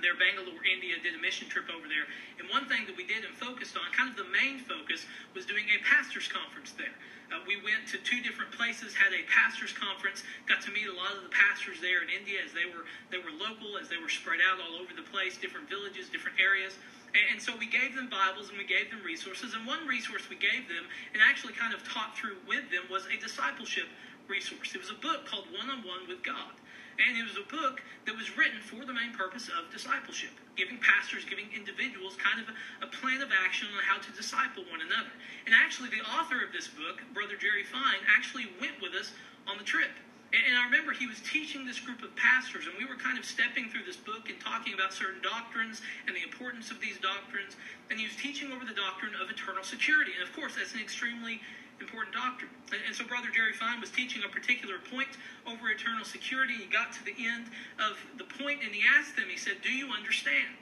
there, 0.00 0.14
Bangalore, 0.14 0.62
India, 0.64 0.96
did 1.02 1.14
a 1.14 1.20
mission 1.22 1.48
trip 1.48 1.66
over 1.70 1.86
there. 1.86 2.06
And 2.38 2.46
one 2.48 2.66
thing 2.70 2.86
that 2.86 2.96
we 2.96 3.04
did 3.04 3.24
and 3.24 3.34
focused 3.34 3.76
on, 3.76 3.84
kind 3.92 4.10
of 4.10 4.16
the 4.16 4.28
main 4.30 4.62
focus, 4.62 5.04
was 5.34 5.46
doing 5.46 5.66
a 5.74 5.78
pastor's 5.82 6.28
conference 6.30 6.72
there. 6.74 6.94
Uh, 7.28 7.44
we 7.44 7.60
went 7.60 7.84
to 7.92 8.00
two 8.00 8.24
different 8.24 8.48
places, 8.56 8.96
had 8.96 9.12
a 9.12 9.20
pastors' 9.28 9.76
conference, 9.76 10.24
got 10.48 10.64
to 10.64 10.72
meet 10.72 10.88
a 10.88 10.96
lot 10.96 11.12
of 11.12 11.20
the 11.28 11.28
pastors 11.28 11.76
there 11.76 12.00
in 12.00 12.08
India 12.08 12.40
as 12.40 12.56
they 12.56 12.64
were 12.64 12.88
they 13.12 13.20
were 13.20 13.32
local, 13.36 13.76
as 13.76 13.92
they 13.92 14.00
were 14.00 14.08
spread 14.08 14.40
out 14.40 14.56
all 14.56 14.80
over 14.80 14.96
the 14.96 15.04
place, 15.12 15.36
different 15.36 15.68
villages, 15.68 16.08
different 16.08 16.40
areas. 16.40 16.80
And, 17.12 17.36
and 17.36 17.38
so 17.40 17.52
we 17.52 17.68
gave 17.68 17.92
them 17.92 18.08
Bibles 18.08 18.48
and 18.48 18.56
we 18.56 18.64
gave 18.64 18.88
them 18.88 19.04
resources. 19.04 19.52
And 19.52 19.68
one 19.68 19.84
resource 19.84 20.24
we 20.32 20.40
gave 20.40 20.72
them, 20.72 20.88
and 21.12 21.20
actually 21.20 21.52
kind 21.52 21.76
of 21.76 21.84
taught 21.84 22.16
through 22.16 22.40
with 22.48 22.64
them, 22.72 22.88
was 22.88 23.04
a 23.12 23.20
discipleship 23.20 23.92
resource. 24.24 24.72
It 24.72 24.80
was 24.80 24.88
a 24.92 25.00
book 25.00 25.28
called 25.28 25.52
One 25.52 25.68
on 25.68 25.84
One 25.84 26.08
with 26.08 26.24
God. 26.24 26.56
And 26.98 27.14
it 27.14 27.22
was 27.22 27.38
a 27.38 27.46
book 27.46 27.78
that 28.06 28.16
was 28.18 28.34
written 28.34 28.58
for 28.58 28.82
the 28.82 28.92
main 28.92 29.14
purpose 29.14 29.46
of 29.46 29.70
discipleship, 29.70 30.34
giving 30.58 30.82
pastors, 30.82 31.22
giving 31.22 31.46
individuals 31.54 32.18
kind 32.18 32.42
of 32.42 32.50
a, 32.50 32.54
a, 32.86 32.88
plan 32.90 33.22
of 33.22 33.30
action 33.30 33.70
on 33.70 33.82
how 33.86 34.02
to 34.02 34.10
disciple 34.18 34.66
one 34.66 34.82
another. 34.82 35.14
And 35.46 35.54
actually, 35.54 35.94
the 35.94 36.02
author 36.18 36.42
of 36.42 36.50
this 36.50 36.66
book, 36.66 36.98
Brother 37.14 37.38
Jerry 37.38 37.62
Fine, 37.62 38.02
actually 38.10 38.50
went 38.58 38.82
with 38.82 38.98
us 38.98 39.14
on 39.46 39.62
the 39.62 39.64
trip. 39.64 39.94
And, 40.34 40.42
and 40.42 40.54
I 40.58 40.66
remember 40.66 40.90
he 40.90 41.06
was 41.06 41.22
teaching 41.22 41.62
this 41.62 41.78
group 41.78 42.02
of 42.02 42.10
pastors, 42.18 42.66
and 42.66 42.74
we 42.74 42.84
were 42.84 42.98
kind 42.98 43.14
of 43.14 43.22
stepping 43.22 43.70
through 43.70 43.86
this 43.86 43.96
book 43.96 44.26
and 44.26 44.36
talking 44.42 44.74
about 44.74 44.90
certain 44.90 45.22
doctrines 45.22 45.80
and 46.10 46.18
the 46.18 46.26
importance 46.26 46.74
of 46.74 46.82
these 46.82 46.98
doctrines. 46.98 47.54
And 47.94 47.94
he 47.94 48.10
was 48.10 48.18
teaching 48.18 48.50
over 48.50 48.66
the 48.66 48.74
doctrine 48.74 49.14
of 49.14 49.30
eternal 49.30 49.62
security. 49.62 50.18
And 50.18 50.26
of 50.26 50.34
course, 50.34 50.58
that's 50.58 50.74
an 50.74 50.82
extremely 50.82 51.38
important 51.80 52.14
doctrine. 52.14 52.50
And, 52.72 52.94
so 52.94 53.04
Brother 53.06 53.28
Jerry 53.30 53.52
Fine 53.54 53.80
was 53.80 53.90
teaching 53.90 54.22
a 54.26 54.30
particular 54.30 54.78
point 54.90 55.08
over 55.46 55.70
eternal 55.70 56.04
security. 56.04 56.54
He 56.54 56.66
got 56.66 56.92
to 56.98 57.02
the 57.04 57.14
end 57.14 57.46
of 57.78 57.96
the 58.18 58.26
point 58.42 58.60
and 58.62 58.74
he 58.74 58.82
asked 58.84 59.16
them, 59.16 59.26
he 59.30 59.38
said, 59.38 59.62
Do 59.62 59.70
you 59.70 59.88
understand? 59.90 60.58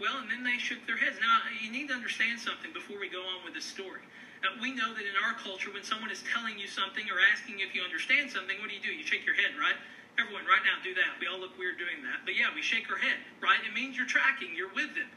Well, 0.00 0.18
and 0.18 0.28
then 0.30 0.42
they 0.42 0.58
shook 0.58 0.82
their 0.86 0.98
heads. 0.98 1.16
Now, 1.22 1.46
you 1.62 1.70
need 1.70 1.88
to 1.88 1.94
understand 1.94 2.40
something 2.40 2.74
before 2.74 2.98
we 2.98 3.08
go 3.08 3.22
on 3.22 3.46
with 3.46 3.54
this 3.54 3.64
story. 3.64 4.02
Uh, 4.42 4.50
we 4.60 4.74
know 4.74 4.92
that 4.92 5.06
in 5.06 5.16
our 5.22 5.38
culture, 5.38 5.70
when 5.70 5.86
someone 5.86 6.10
is 6.10 6.20
telling 6.34 6.58
you 6.58 6.66
something 6.66 7.06
or 7.08 7.16
asking 7.32 7.62
if 7.62 7.72
you 7.72 7.80
understand 7.80 8.28
something, 8.28 8.58
what 8.58 8.68
do 8.68 8.74
you 8.74 8.82
do? 8.82 8.90
You 8.90 9.06
shake 9.06 9.24
your 9.24 9.38
head, 9.38 9.54
right? 9.54 9.78
Everyone, 10.18 10.44
right 10.46 10.62
now, 10.66 10.78
do 10.82 10.94
that. 10.94 11.18
We 11.22 11.26
all 11.26 11.38
look 11.38 11.56
weird 11.58 11.78
doing 11.78 12.02
that. 12.06 12.26
But 12.26 12.34
yeah, 12.34 12.50
we 12.54 12.62
shake 12.62 12.90
our 12.90 12.98
head, 12.98 13.18
right? 13.40 13.58
It 13.62 13.72
means 13.72 13.96
you're 13.96 14.10
tracking, 14.10 14.54
you're 14.54 14.74
with 14.74 14.94
them. 14.94 15.08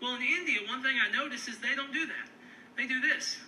Well, 0.00 0.16
in 0.16 0.24
India, 0.24 0.60
one 0.66 0.82
thing 0.82 0.96
I 0.98 1.12
notice 1.12 1.46
is 1.46 1.60
they 1.60 1.76
don't 1.76 1.92
do 1.92 2.08
that. 2.08 2.26
They 2.76 2.88
do 2.88 3.00
this. 3.00 3.38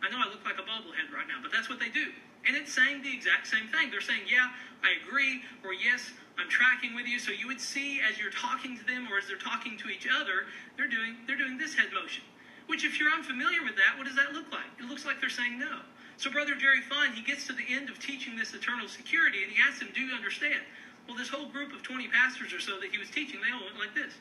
I 0.00 0.08
know 0.08 0.18
I 0.18 0.28
look 0.28 0.44
like 0.44 0.56
a 0.56 0.66
bobblehead 0.66 1.12
right 1.12 1.28
now, 1.28 1.38
but 1.42 1.52
that's 1.52 1.68
what 1.68 1.78
they 1.78 1.92
do. 1.92 2.08
And 2.48 2.56
it's 2.56 2.72
saying 2.72 3.02
the 3.02 3.12
exact 3.12 3.46
same 3.46 3.68
thing. 3.68 3.90
They're 3.92 4.00
saying, 4.00 4.24
yeah, 4.24 4.48
I 4.80 4.96
agree, 5.04 5.44
or 5.60 5.76
yes, 5.76 6.12
I'm 6.40 6.48
tracking 6.48 6.96
with 6.96 7.04
you. 7.04 7.20
So 7.20 7.32
you 7.32 7.46
would 7.48 7.60
see 7.60 8.00
as 8.00 8.16
you're 8.16 8.32
talking 8.32 8.78
to 8.80 8.84
them 8.88 9.08
or 9.12 9.20
as 9.20 9.28
they're 9.28 9.36
talking 9.36 9.76
to 9.76 9.92
each 9.92 10.08
other, 10.08 10.48
they're 10.76 10.88
doing 10.88 11.20
they're 11.28 11.36
doing 11.36 11.58
this 11.60 11.74
head 11.76 11.92
motion. 11.92 12.24
Which, 12.70 12.84
if 12.86 13.02
you're 13.02 13.10
unfamiliar 13.10 13.66
with 13.66 13.74
that, 13.76 13.98
what 13.98 14.06
does 14.06 14.14
that 14.14 14.32
look 14.32 14.46
like? 14.54 14.70
It 14.78 14.86
looks 14.86 15.04
like 15.04 15.20
they're 15.20 15.28
saying 15.28 15.58
no. 15.58 15.82
So, 16.16 16.30
Brother 16.30 16.54
Jerry 16.54 16.80
Fine, 16.86 17.18
he 17.18 17.22
gets 17.22 17.46
to 17.48 17.52
the 17.52 17.66
end 17.66 17.90
of 17.90 17.98
teaching 17.98 18.36
this 18.36 18.54
eternal 18.54 18.86
security, 18.86 19.42
and 19.42 19.50
he 19.50 19.58
asks 19.60 19.80
them, 19.80 19.88
Do 19.92 20.00
you 20.00 20.14
understand? 20.14 20.62
Well, 21.08 21.16
this 21.16 21.28
whole 21.28 21.50
group 21.50 21.74
of 21.74 21.82
20 21.82 22.06
pastors 22.08 22.54
or 22.54 22.60
so 22.60 22.78
that 22.78 22.94
he 22.94 22.98
was 22.98 23.10
teaching, 23.10 23.40
they 23.42 23.50
all 23.50 23.64
went 23.66 23.76
like 23.76 23.94
this. 23.98 24.14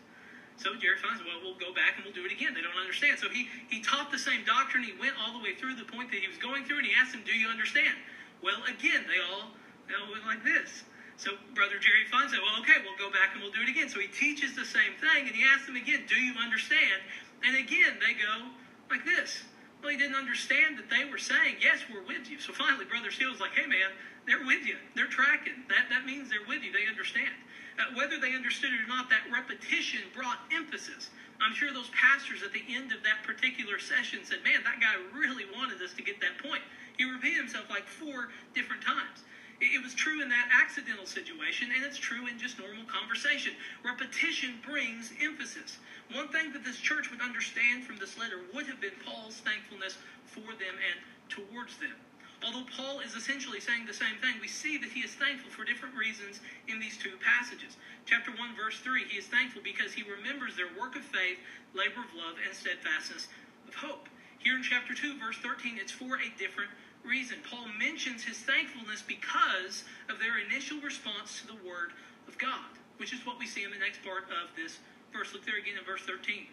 So 0.59 0.75
Jerry 0.75 0.99
finds, 0.99 1.23
Well, 1.23 1.39
we'll 1.39 1.55
go 1.55 1.71
back 1.71 1.95
and 1.95 2.03
we'll 2.03 2.13
do 2.13 2.27
it 2.27 2.35
again. 2.35 2.51
They 2.51 2.59
don't 2.59 2.75
understand. 2.75 3.15
So 3.17 3.31
he, 3.31 3.47
he 3.71 3.79
taught 3.79 4.11
the 4.11 4.19
same 4.19 4.43
doctrine. 4.43 4.83
He 4.83 4.91
went 4.99 5.15
all 5.15 5.31
the 5.31 5.39
way 5.39 5.55
through 5.55 5.79
the 5.79 5.87
point 5.87 6.11
that 6.11 6.19
he 6.19 6.27
was 6.27 6.37
going 6.37 6.67
through, 6.67 6.83
and 6.83 6.87
he 6.87 6.91
asked 6.93 7.15
them, 7.15 7.23
Do 7.23 7.31
you 7.31 7.47
understand? 7.47 7.95
Well, 8.43 8.59
again, 8.67 9.07
they 9.07 9.23
all, 9.23 9.55
they 9.87 9.95
all 9.95 10.11
went 10.11 10.27
like 10.27 10.43
this. 10.43 10.83
So 11.15 11.35
Brother 11.55 11.79
Jerry 11.79 12.03
finds 12.11 12.35
said, 12.35 12.43
Well, 12.43 12.59
okay, 12.59 12.83
we'll 12.83 12.99
go 12.99 13.07
back 13.07 13.31
and 13.35 13.39
we'll 13.39 13.55
do 13.55 13.63
it 13.63 13.71
again. 13.71 13.87
So 13.87 14.03
he 14.03 14.11
teaches 14.11 14.51
the 14.51 14.67
same 14.67 14.99
thing, 14.99 15.31
and 15.31 15.35
he 15.35 15.47
asks 15.47 15.63
them 15.63 15.79
again, 15.79 16.03
Do 16.11 16.19
you 16.19 16.35
understand? 16.35 16.99
And 17.47 17.55
again, 17.55 17.95
they 18.03 18.19
go 18.19 18.51
like 18.91 19.07
this. 19.07 19.47
Well, 19.79 19.95
he 19.95 19.97
didn't 19.97 20.19
understand 20.19 20.75
that 20.75 20.91
they 20.91 21.07
were 21.07 21.19
saying, 21.19 21.63
Yes, 21.63 21.87
we're 21.87 22.03
with 22.03 22.27
you. 22.27 22.35
So 22.39 22.51
finally, 22.51 22.83
Brother 22.83 23.15
Steele's 23.15 23.39
like, 23.39 23.55
Hey, 23.55 23.63
man, 23.63 23.95
they're 24.27 24.43
with 24.43 24.67
you. 24.67 24.75
They're 24.95 25.07
tracking. 25.07 25.63
That, 25.71 25.87
that 25.87 26.03
means 26.03 26.27
they're 26.27 26.43
with 26.43 26.67
you. 26.67 26.75
They 26.75 26.83
understand. 26.83 27.31
Uh, 27.79 27.85
whether 27.93 28.19
they 28.19 28.35
understood 28.35 28.73
it 28.73 28.83
or 28.83 28.87
not, 28.87 29.09
that 29.09 29.23
repetition 29.31 30.01
brought 30.13 30.39
emphasis. 30.51 31.09
I'm 31.39 31.55
sure 31.55 31.71
those 31.71 31.89
pastors 31.95 32.43
at 32.43 32.51
the 32.51 32.63
end 32.67 32.91
of 32.91 33.01
that 33.03 33.23
particular 33.23 33.79
session 33.79 34.19
said, 34.23 34.43
Man, 34.43 34.59
that 34.65 34.81
guy 34.81 34.99
really 35.15 35.45
wanted 35.55 35.81
us 35.81 35.93
to 35.93 36.03
get 36.03 36.19
that 36.19 36.37
point. 36.43 36.61
He 36.97 37.05
repeated 37.05 37.37
himself 37.37 37.69
like 37.69 37.87
four 37.87 38.29
different 38.53 38.81
times. 38.81 39.23
It 39.61 39.83
was 39.83 39.93
true 39.93 40.21
in 40.21 40.29
that 40.29 40.47
accidental 40.51 41.05
situation, 41.05 41.71
and 41.75 41.83
it's 41.83 41.97
true 41.97 42.27
in 42.27 42.37
just 42.37 42.59
normal 42.59 42.85
conversation. 42.85 43.53
Repetition 43.83 44.59
brings 44.63 45.11
emphasis. 45.21 45.79
One 46.11 46.29
thing 46.29 46.53
that 46.53 46.63
this 46.63 46.77
church 46.77 47.11
would 47.11 47.21
understand 47.21 47.83
from 47.83 47.97
this 47.97 48.17
letter 48.17 48.39
would 48.53 48.67
have 48.67 48.79
been 48.79 48.95
Paul's 49.05 49.39
thankfulness 49.43 49.97
for 50.25 50.55
them 50.55 50.75
and 50.79 50.99
towards 51.27 51.75
them. 51.77 51.95
Although 52.43 52.65
Paul 52.71 53.01
is 53.01 53.15
essentially 53.15 53.59
saying 53.59 53.85
the 53.85 53.93
same 53.93 54.15
thing, 54.23 54.39
we 54.39 54.47
see 54.47 54.77
that 54.77 54.89
he 54.95 55.01
is 55.01 55.11
thankful 55.11 55.51
for 55.51 55.65
different 55.65 55.95
reasons 55.95 56.39
in 56.67 56.79
these 56.79 56.97
two 56.97 57.19
passages. 57.19 57.75
Chapter 58.05 58.31
1, 58.31 58.55
verse 58.55 58.79
3, 58.79 59.03
he 59.03 59.17
is 59.19 59.27
thankful 59.27 59.61
because 59.61 59.91
he 59.91 60.03
remembers 60.07 60.55
their 60.55 60.71
work 60.79 60.95
of 60.95 61.03
faith, 61.03 61.37
labor 61.75 61.99
of 61.99 62.15
love, 62.15 62.39
and 62.39 62.55
steadfastness 62.55 63.27
of 63.67 63.75
hope. 63.75 64.07
Here 64.39 64.55
in 64.55 64.63
chapter 64.63 64.95
2, 64.95 65.19
verse 65.19 65.35
13, 65.43 65.77
it's 65.77 65.91
for 65.91 66.15
a 66.15 66.31
different 66.39 66.71
reason. 67.03 67.43
Paul 67.43 67.67
mentions 67.75 68.23
his 68.23 68.39
thankfulness 68.39 69.03
because 69.03 69.83
of 70.07 70.19
their 70.19 70.39
initial 70.39 70.79
response 70.79 71.41
to 71.41 71.47
the 71.47 71.59
Word 71.67 71.91
of 72.27 72.37
God, 72.37 72.71
which 72.97 73.11
is 73.11 73.25
what 73.25 73.37
we 73.37 73.47
see 73.47 73.67
in 73.67 73.71
the 73.71 73.77
next 73.83 73.99
part 74.01 74.31
of 74.31 74.47
this 74.55 74.79
verse. 75.11 75.33
Look 75.33 75.45
there 75.45 75.59
again 75.59 75.75
in 75.75 75.83
verse 75.83 76.07
13. 76.07 76.47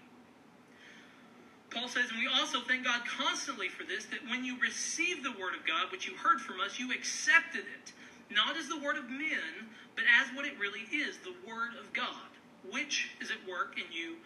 Paul 1.70 1.88
says, 1.88 2.10
and 2.10 2.18
we 2.18 2.28
also 2.28 2.60
thank 2.60 2.84
God 2.84 3.02
constantly 3.06 3.68
for 3.68 3.84
this, 3.84 4.06
that 4.06 4.24
when 4.28 4.44
you 4.44 4.58
received 4.60 5.24
the 5.24 5.32
Word 5.32 5.54
of 5.54 5.66
God, 5.66 5.90
which 5.92 6.06
you 6.06 6.14
heard 6.14 6.40
from 6.40 6.60
us, 6.60 6.78
you 6.78 6.92
accepted 6.92 7.64
it, 7.66 7.92
not 8.30 8.56
as 8.56 8.68
the 8.68 8.78
Word 8.78 8.96
of 8.96 9.10
men, 9.10 9.68
but 9.94 10.04
as 10.20 10.28
what 10.34 10.46
it 10.46 10.58
really 10.58 10.86
is, 10.94 11.18
the 11.18 11.34
Word 11.46 11.72
of 11.78 11.92
God, 11.92 12.30
which 12.70 13.10
is 13.20 13.30
at 13.30 13.48
work 13.48 13.76
in 13.78 13.84
you 13.92 14.16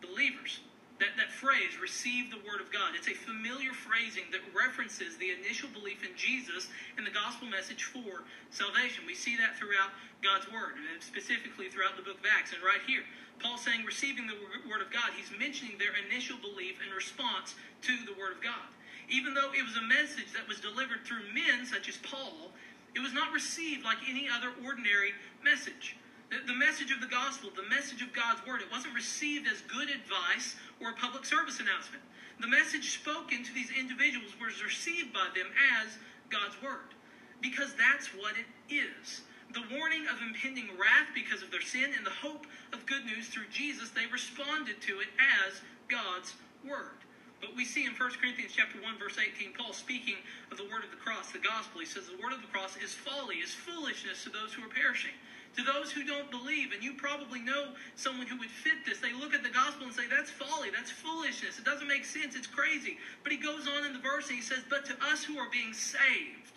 believers. 0.00 0.60
That, 1.00 1.16
that 1.16 1.32
phrase, 1.32 1.80
receive 1.80 2.28
the 2.28 2.44
word 2.44 2.60
of 2.60 2.68
God, 2.68 2.92
it's 2.92 3.08
a 3.08 3.16
familiar 3.16 3.72
phrasing 3.72 4.28
that 4.36 4.44
references 4.52 5.16
the 5.16 5.32
initial 5.32 5.72
belief 5.72 6.04
in 6.04 6.12
Jesus 6.12 6.68
and 7.00 7.08
the 7.08 7.10
gospel 7.10 7.48
message 7.48 7.88
for 7.88 8.28
salvation. 8.52 9.08
We 9.08 9.16
see 9.16 9.32
that 9.40 9.56
throughout 9.56 9.96
God's 10.20 10.44
word, 10.52 10.76
and 10.76 11.00
specifically 11.00 11.72
throughout 11.72 11.96
the 11.96 12.04
book 12.04 12.20
of 12.20 12.28
Acts. 12.28 12.52
And 12.52 12.60
right 12.60 12.84
here, 12.84 13.00
Paul 13.40 13.56
saying 13.56 13.88
receiving 13.88 14.28
the 14.28 14.36
word 14.68 14.84
of 14.84 14.92
God, 14.92 15.16
he's 15.16 15.32
mentioning 15.40 15.80
their 15.80 15.96
initial 15.96 16.36
belief 16.36 16.76
and 16.84 16.92
response 16.92 17.56
to 17.88 17.96
the 18.04 18.12
word 18.20 18.36
of 18.36 18.44
God. 18.44 18.68
Even 19.08 19.32
though 19.32 19.56
it 19.56 19.64
was 19.64 19.80
a 19.80 19.86
message 19.88 20.36
that 20.36 20.44
was 20.44 20.60
delivered 20.60 21.00
through 21.08 21.24
men 21.32 21.64
such 21.64 21.88
as 21.88 21.96
Paul, 22.04 22.52
it 22.92 23.00
was 23.00 23.16
not 23.16 23.32
received 23.32 23.88
like 23.88 24.04
any 24.04 24.28
other 24.28 24.52
ordinary 24.60 25.16
message. 25.40 25.96
The 26.30 26.54
message 26.54 26.92
of 26.94 27.00
the 27.00 27.10
gospel, 27.10 27.50
the 27.50 27.66
message 27.66 28.02
of 28.02 28.14
God's 28.14 28.38
word, 28.46 28.62
it 28.62 28.70
wasn't 28.70 28.94
received 28.94 29.50
as 29.50 29.66
good 29.66 29.90
advice 29.90 30.54
or 30.78 30.90
a 30.90 30.94
public 30.94 31.24
service 31.24 31.58
announcement. 31.58 32.06
The 32.38 32.46
message 32.46 32.94
spoken 32.94 33.42
to 33.42 33.52
these 33.52 33.74
individuals 33.74 34.38
was 34.38 34.62
received 34.62 35.12
by 35.12 35.26
them 35.34 35.50
as 35.82 35.98
God's 36.30 36.54
word 36.62 36.94
because 37.42 37.74
that's 37.74 38.14
what 38.14 38.38
it 38.38 38.46
is. 38.70 39.26
The 39.52 39.66
warning 39.74 40.06
of 40.06 40.22
impending 40.22 40.70
wrath 40.78 41.10
because 41.18 41.42
of 41.42 41.50
their 41.50 41.66
sin 41.66 41.90
and 41.98 42.06
the 42.06 42.14
hope 42.14 42.46
of 42.72 42.86
good 42.86 43.04
news 43.04 43.26
through 43.26 43.50
Jesus, 43.50 43.90
they 43.90 44.06
responded 44.06 44.80
to 44.86 45.02
it 45.02 45.10
as 45.18 45.58
God's 45.90 46.38
word. 46.62 47.02
But 47.40 47.56
we 47.56 47.64
see 47.64 47.86
in 47.86 47.98
1 47.98 48.22
Corinthians 48.22 48.52
chapter 48.54 48.78
1, 48.78 49.02
verse 49.02 49.18
18, 49.18 49.58
Paul 49.58 49.72
speaking 49.72 50.22
of 50.52 50.58
the 50.58 50.68
word 50.70 50.84
of 50.84 50.94
the 50.94 51.02
cross, 51.02 51.32
the 51.32 51.42
gospel. 51.42 51.80
He 51.80 51.88
says 51.88 52.06
the 52.06 52.22
word 52.22 52.36
of 52.36 52.44
the 52.44 52.52
cross 52.52 52.76
is 52.78 52.94
folly, 52.94 53.42
is 53.42 53.50
foolishness 53.50 54.22
to 54.22 54.30
those 54.30 54.54
who 54.54 54.62
are 54.62 54.70
perishing 54.70 55.16
to 55.56 55.62
those 55.64 55.90
who 55.90 56.04
don't 56.04 56.30
believe, 56.30 56.72
and 56.72 56.82
you 56.82 56.94
probably 56.94 57.40
know 57.40 57.72
someone 57.96 58.26
who 58.26 58.38
would 58.38 58.50
fit 58.50 58.84
this, 58.86 58.98
they 58.98 59.12
look 59.12 59.34
at 59.34 59.42
the 59.42 59.50
gospel 59.50 59.86
and 59.86 59.94
say, 59.94 60.06
that's 60.08 60.30
folly, 60.30 60.70
that's 60.70 60.90
foolishness, 60.90 61.58
it 61.58 61.64
doesn't 61.64 61.88
make 61.88 62.04
sense, 62.04 62.36
it's 62.36 62.46
crazy. 62.46 62.98
But 63.22 63.32
he 63.32 63.38
goes 63.38 63.66
on 63.66 63.84
in 63.84 63.92
the 63.92 63.98
verse 63.98 64.28
and 64.28 64.36
he 64.36 64.42
says, 64.42 64.60
but 64.70 64.84
to 64.86 64.94
us 65.10 65.24
who 65.24 65.38
are 65.38 65.50
being 65.50 65.72
saved, 65.72 66.54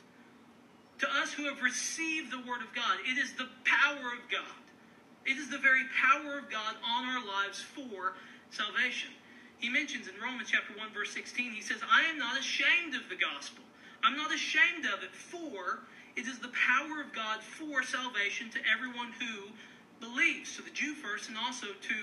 to 0.99 1.07
us 1.21 1.33
who 1.33 1.45
have 1.45 1.61
received 1.61 2.31
the 2.31 2.39
word 2.47 2.61
of 2.61 2.73
God, 2.75 3.01
it 3.09 3.17
is 3.17 3.33
the 3.33 3.49
power 3.65 4.13
of 4.13 4.29
God. 4.31 4.61
It 5.25 5.37
is 5.37 5.49
the 5.49 5.57
very 5.57 5.83
power 5.99 6.37
of 6.37 6.49
God 6.51 6.75
on 6.85 7.05
our 7.05 7.25
lives 7.25 7.61
for 7.61 8.13
salvation. 8.51 9.09
He 9.57 9.69
mentions 9.69 10.07
in 10.07 10.13
Romans 10.21 10.49
chapter 10.51 10.77
1, 10.77 10.93
verse 10.93 11.11
16, 11.13 11.51
he 11.51 11.61
says, 11.61 11.79
I 11.89 12.03
am 12.03 12.19
not 12.19 12.37
ashamed 12.37 12.95
of 12.95 13.09
the 13.09 13.15
gospel. 13.15 13.63
I'm 14.03 14.17
not 14.17 14.33
ashamed 14.33 14.85
of 14.85 15.01
it, 15.01 15.15
for 15.15 15.87
it 16.15 16.27
is 16.27 16.39
the 16.39 16.53
power 16.53 17.01
of 17.01 17.13
God 17.13 17.41
for 17.41 17.83
salvation 17.83 18.49
to 18.51 18.59
everyone 18.69 19.13
who 19.19 19.49
believes, 19.99 20.55
to 20.55 20.61
the 20.61 20.69
Jew 20.69 20.93
first 20.93 21.29
and 21.29 21.37
also 21.37 21.67
to 21.67 21.97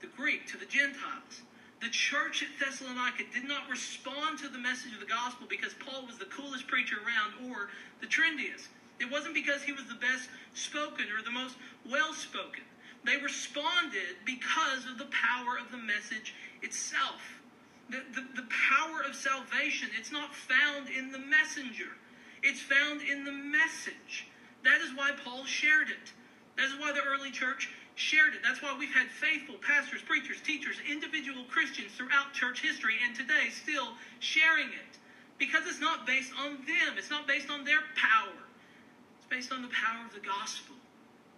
the 0.00 0.06
Greek, 0.16 0.46
to 0.48 0.58
the 0.58 0.66
Gentiles. 0.66 1.42
The 1.80 1.88
church 1.88 2.44
at 2.44 2.54
Thessalonica 2.60 3.24
did 3.34 3.44
not 3.44 3.68
respond 3.68 4.38
to 4.38 4.48
the 4.48 4.58
message 4.58 4.94
of 4.94 5.00
the 5.00 5.06
gospel 5.06 5.46
because 5.50 5.74
Paul 5.74 6.06
was 6.06 6.18
the 6.18 6.30
coolest 6.30 6.68
preacher 6.68 6.96
around 7.02 7.50
or 7.50 7.70
the 8.00 8.06
trendiest. 8.06 8.68
It 9.00 9.10
wasn't 9.10 9.34
because 9.34 9.62
he 9.62 9.72
was 9.72 9.86
the 9.88 9.98
best 9.98 10.28
spoken 10.54 11.06
or 11.10 11.24
the 11.24 11.34
most 11.34 11.56
well 11.90 12.14
spoken. 12.14 12.62
They 13.04 13.16
responded 13.16 14.22
because 14.24 14.86
of 14.86 14.98
the 14.98 15.10
power 15.10 15.58
of 15.58 15.72
the 15.72 15.78
message 15.78 16.34
itself. 16.62 17.42
The, 17.90 17.98
the, 18.14 18.42
the 18.42 18.48
power 18.70 19.02
of 19.02 19.16
salvation, 19.16 19.88
it's 19.98 20.12
not 20.12 20.34
found 20.34 20.88
in 20.88 21.10
the 21.10 21.18
messenger. 21.18 21.98
It's 22.42 22.60
found 22.60 23.02
in 23.02 23.24
the 23.24 23.32
message. 23.32 24.26
That 24.64 24.80
is 24.80 24.94
why 24.94 25.12
Paul 25.24 25.44
shared 25.44 25.88
it. 25.88 26.12
That 26.56 26.66
is 26.66 26.74
why 26.78 26.92
the 26.92 27.02
early 27.02 27.30
church 27.30 27.70
shared 27.94 28.34
it. 28.34 28.40
That's 28.42 28.62
why 28.62 28.74
we've 28.78 28.92
had 28.92 29.08
faithful 29.08 29.56
pastors, 29.62 30.02
preachers, 30.02 30.40
teachers, 30.40 30.76
individual 30.88 31.44
Christians 31.50 31.92
throughout 31.92 32.32
church 32.32 32.62
history 32.62 32.94
and 33.04 33.14
today 33.14 33.50
still 33.50 33.94
sharing 34.20 34.68
it. 34.68 34.98
Because 35.38 35.66
it's 35.66 35.80
not 35.80 36.06
based 36.06 36.32
on 36.38 36.62
them, 36.66 36.98
it's 36.98 37.10
not 37.10 37.26
based 37.26 37.50
on 37.50 37.64
their 37.64 37.82
power. 37.96 38.38
It's 39.18 39.28
based 39.28 39.52
on 39.52 39.62
the 39.62 39.72
power 39.72 40.06
of 40.06 40.14
the 40.14 40.22
gospel. 40.22 40.76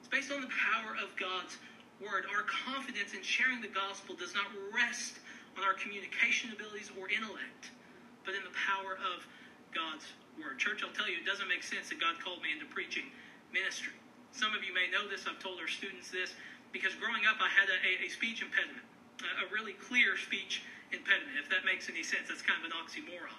It's 0.00 0.08
based 0.08 0.32
on 0.32 0.40
the 0.40 0.52
power 0.52 0.96
of 1.00 1.14
God's 1.16 1.56
word. 2.00 2.24
Our 2.28 2.44
confidence 2.44 3.14
in 3.14 3.22
sharing 3.22 3.60
the 3.60 3.72
gospel 3.72 4.14
does 4.14 4.34
not 4.34 4.46
rest 4.74 5.20
on 5.56 5.64
our 5.64 5.74
communication 5.74 6.52
abilities 6.52 6.90
or 6.98 7.08
intellect, 7.08 7.70
but 8.24 8.34
in 8.34 8.42
the 8.44 8.52
power 8.52 8.98
of 9.00 9.24
God's 9.72 10.04
word. 10.38 10.58
Church, 10.58 10.82
I'll 10.82 10.94
tell 10.94 11.08
you, 11.08 11.22
it 11.22 11.28
doesn't 11.28 11.48
make 11.48 11.62
sense 11.62 11.90
that 11.90 11.98
God 12.00 12.18
called 12.22 12.42
me 12.42 12.50
into 12.50 12.66
preaching 12.70 13.06
ministry. 13.54 13.94
Some 14.34 14.50
of 14.54 14.66
you 14.66 14.74
may 14.74 14.90
know 14.90 15.06
this. 15.06 15.30
I've 15.30 15.38
told 15.38 15.62
our 15.62 15.70
students 15.70 16.10
this 16.10 16.34
because 16.74 16.94
growing 16.98 17.22
up, 17.30 17.38
I 17.38 17.46
had 17.46 17.70
a, 17.70 17.78
a, 18.02 18.08
speech 18.10 18.42
impediment, 18.42 18.82
a, 19.22 19.46
a, 19.46 19.52
really 19.54 19.78
clear 19.78 20.18
speech 20.18 20.66
impediment. 20.90 21.38
If 21.38 21.46
that 21.54 21.62
makes 21.62 21.86
any 21.86 22.02
sense, 22.02 22.26
that's 22.26 22.42
kind 22.42 22.58
of 22.58 22.66
an 22.66 22.74
oxymoron. 22.74 23.38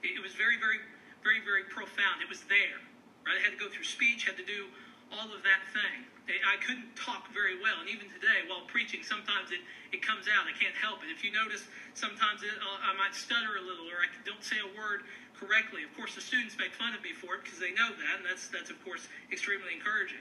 It, 0.00 0.16
it 0.16 0.22
was 0.24 0.32
very, 0.32 0.56
very, 0.56 0.80
very, 1.20 1.44
very 1.44 1.68
profound. 1.68 2.24
It 2.24 2.30
was 2.32 2.40
there. 2.48 2.80
Right? 3.28 3.36
I 3.36 3.42
had 3.44 3.52
to 3.52 3.60
go 3.60 3.68
through 3.68 3.84
speech, 3.84 4.24
had 4.24 4.40
to 4.40 4.48
do 4.48 4.72
all 5.12 5.28
of 5.28 5.44
that 5.44 5.62
thing. 5.76 6.08
I 6.30 6.62
couldn't 6.62 6.94
talk 6.94 7.26
very 7.34 7.58
well, 7.58 7.82
and 7.82 7.90
even 7.90 8.06
today, 8.06 8.46
while 8.46 8.62
preaching, 8.70 9.02
sometimes 9.02 9.50
it, 9.50 9.58
it 9.90 9.98
comes 9.98 10.30
out. 10.30 10.46
I 10.46 10.54
can't 10.54 10.78
help 10.78 11.02
it. 11.02 11.10
If 11.10 11.26
you 11.26 11.34
notice, 11.34 11.66
sometimes 11.98 12.46
it, 12.46 12.54
uh, 12.54 12.86
I 12.86 12.94
might 12.94 13.18
stutter 13.18 13.58
a 13.58 13.64
little, 13.66 13.90
or 13.90 13.98
I 13.98 14.08
don't 14.22 14.42
say 14.44 14.62
a 14.62 14.70
word 14.78 15.02
correctly. 15.40 15.82
Of 15.82 15.96
course, 15.96 16.14
the 16.14 16.20
students 16.20 16.60
make 16.60 16.76
fun 16.76 16.92
of 16.92 17.00
me 17.00 17.16
for 17.16 17.40
it 17.40 17.42
because 17.42 17.56
they 17.56 17.72
know 17.72 17.88
that, 17.88 18.20
and 18.20 18.28
that's, 18.28 18.52
that's 18.52 18.68
of 18.68 18.76
course, 18.84 19.08
extremely 19.32 19.72
encouraging. 19.72 20.20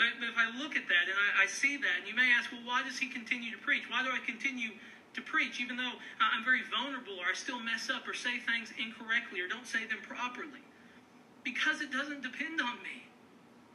But, 0.00 0.16
but 0.16 0.32
if 0.32 0.38
I 0.40 0.48
look 0.56 0.72
at 0.72 0.88
that 0.88 1.04
and 1.04 1.18
I, 1.20 1.44
I 1.44 1.46
see 1.46 1.76
that, 1.76 1.96
and 2.00 2.08
you 2.08 2.16
may 2.16 2.32
ask, 2.32 2.48
well, 2.48 2.64
why 2.64 2.80
does 2.80 2.96
he 2.96 3.12
continue 3.12 3.52
to 3.52 3.60
preach? 3.60 3.84
Why 3.92 4.00
do 4.00 4.08
I 4.08 4.24
continue 4.24 4.72
to 5.12 5.20
preach, 5.20 5.60
even 5.60 5.76
though 5.76 6.00
I'm 6.16 6.44
very 6.48 6.62
vulnerable 6.72 7.20
or 7.20 7.28
I 7.28 7.36
still 7.36 7.60
mess 7.60 7.90
up 7.92 8.08
or 8.08 8.14
say 8.14 8.40
things 8.40 8.72
incorrectly 8.80 9.44
or 9.44 9.48
don't 9.48 9.66
say 9.66 9.84
them 9.84 10.00
properly? 10.00 10.64
Because 11.44 11.84
it 11.84 11.92
doesn't 11.92 12.22
depend 12.22 12.60
on 12.64 12.80
me. 12.80 13.04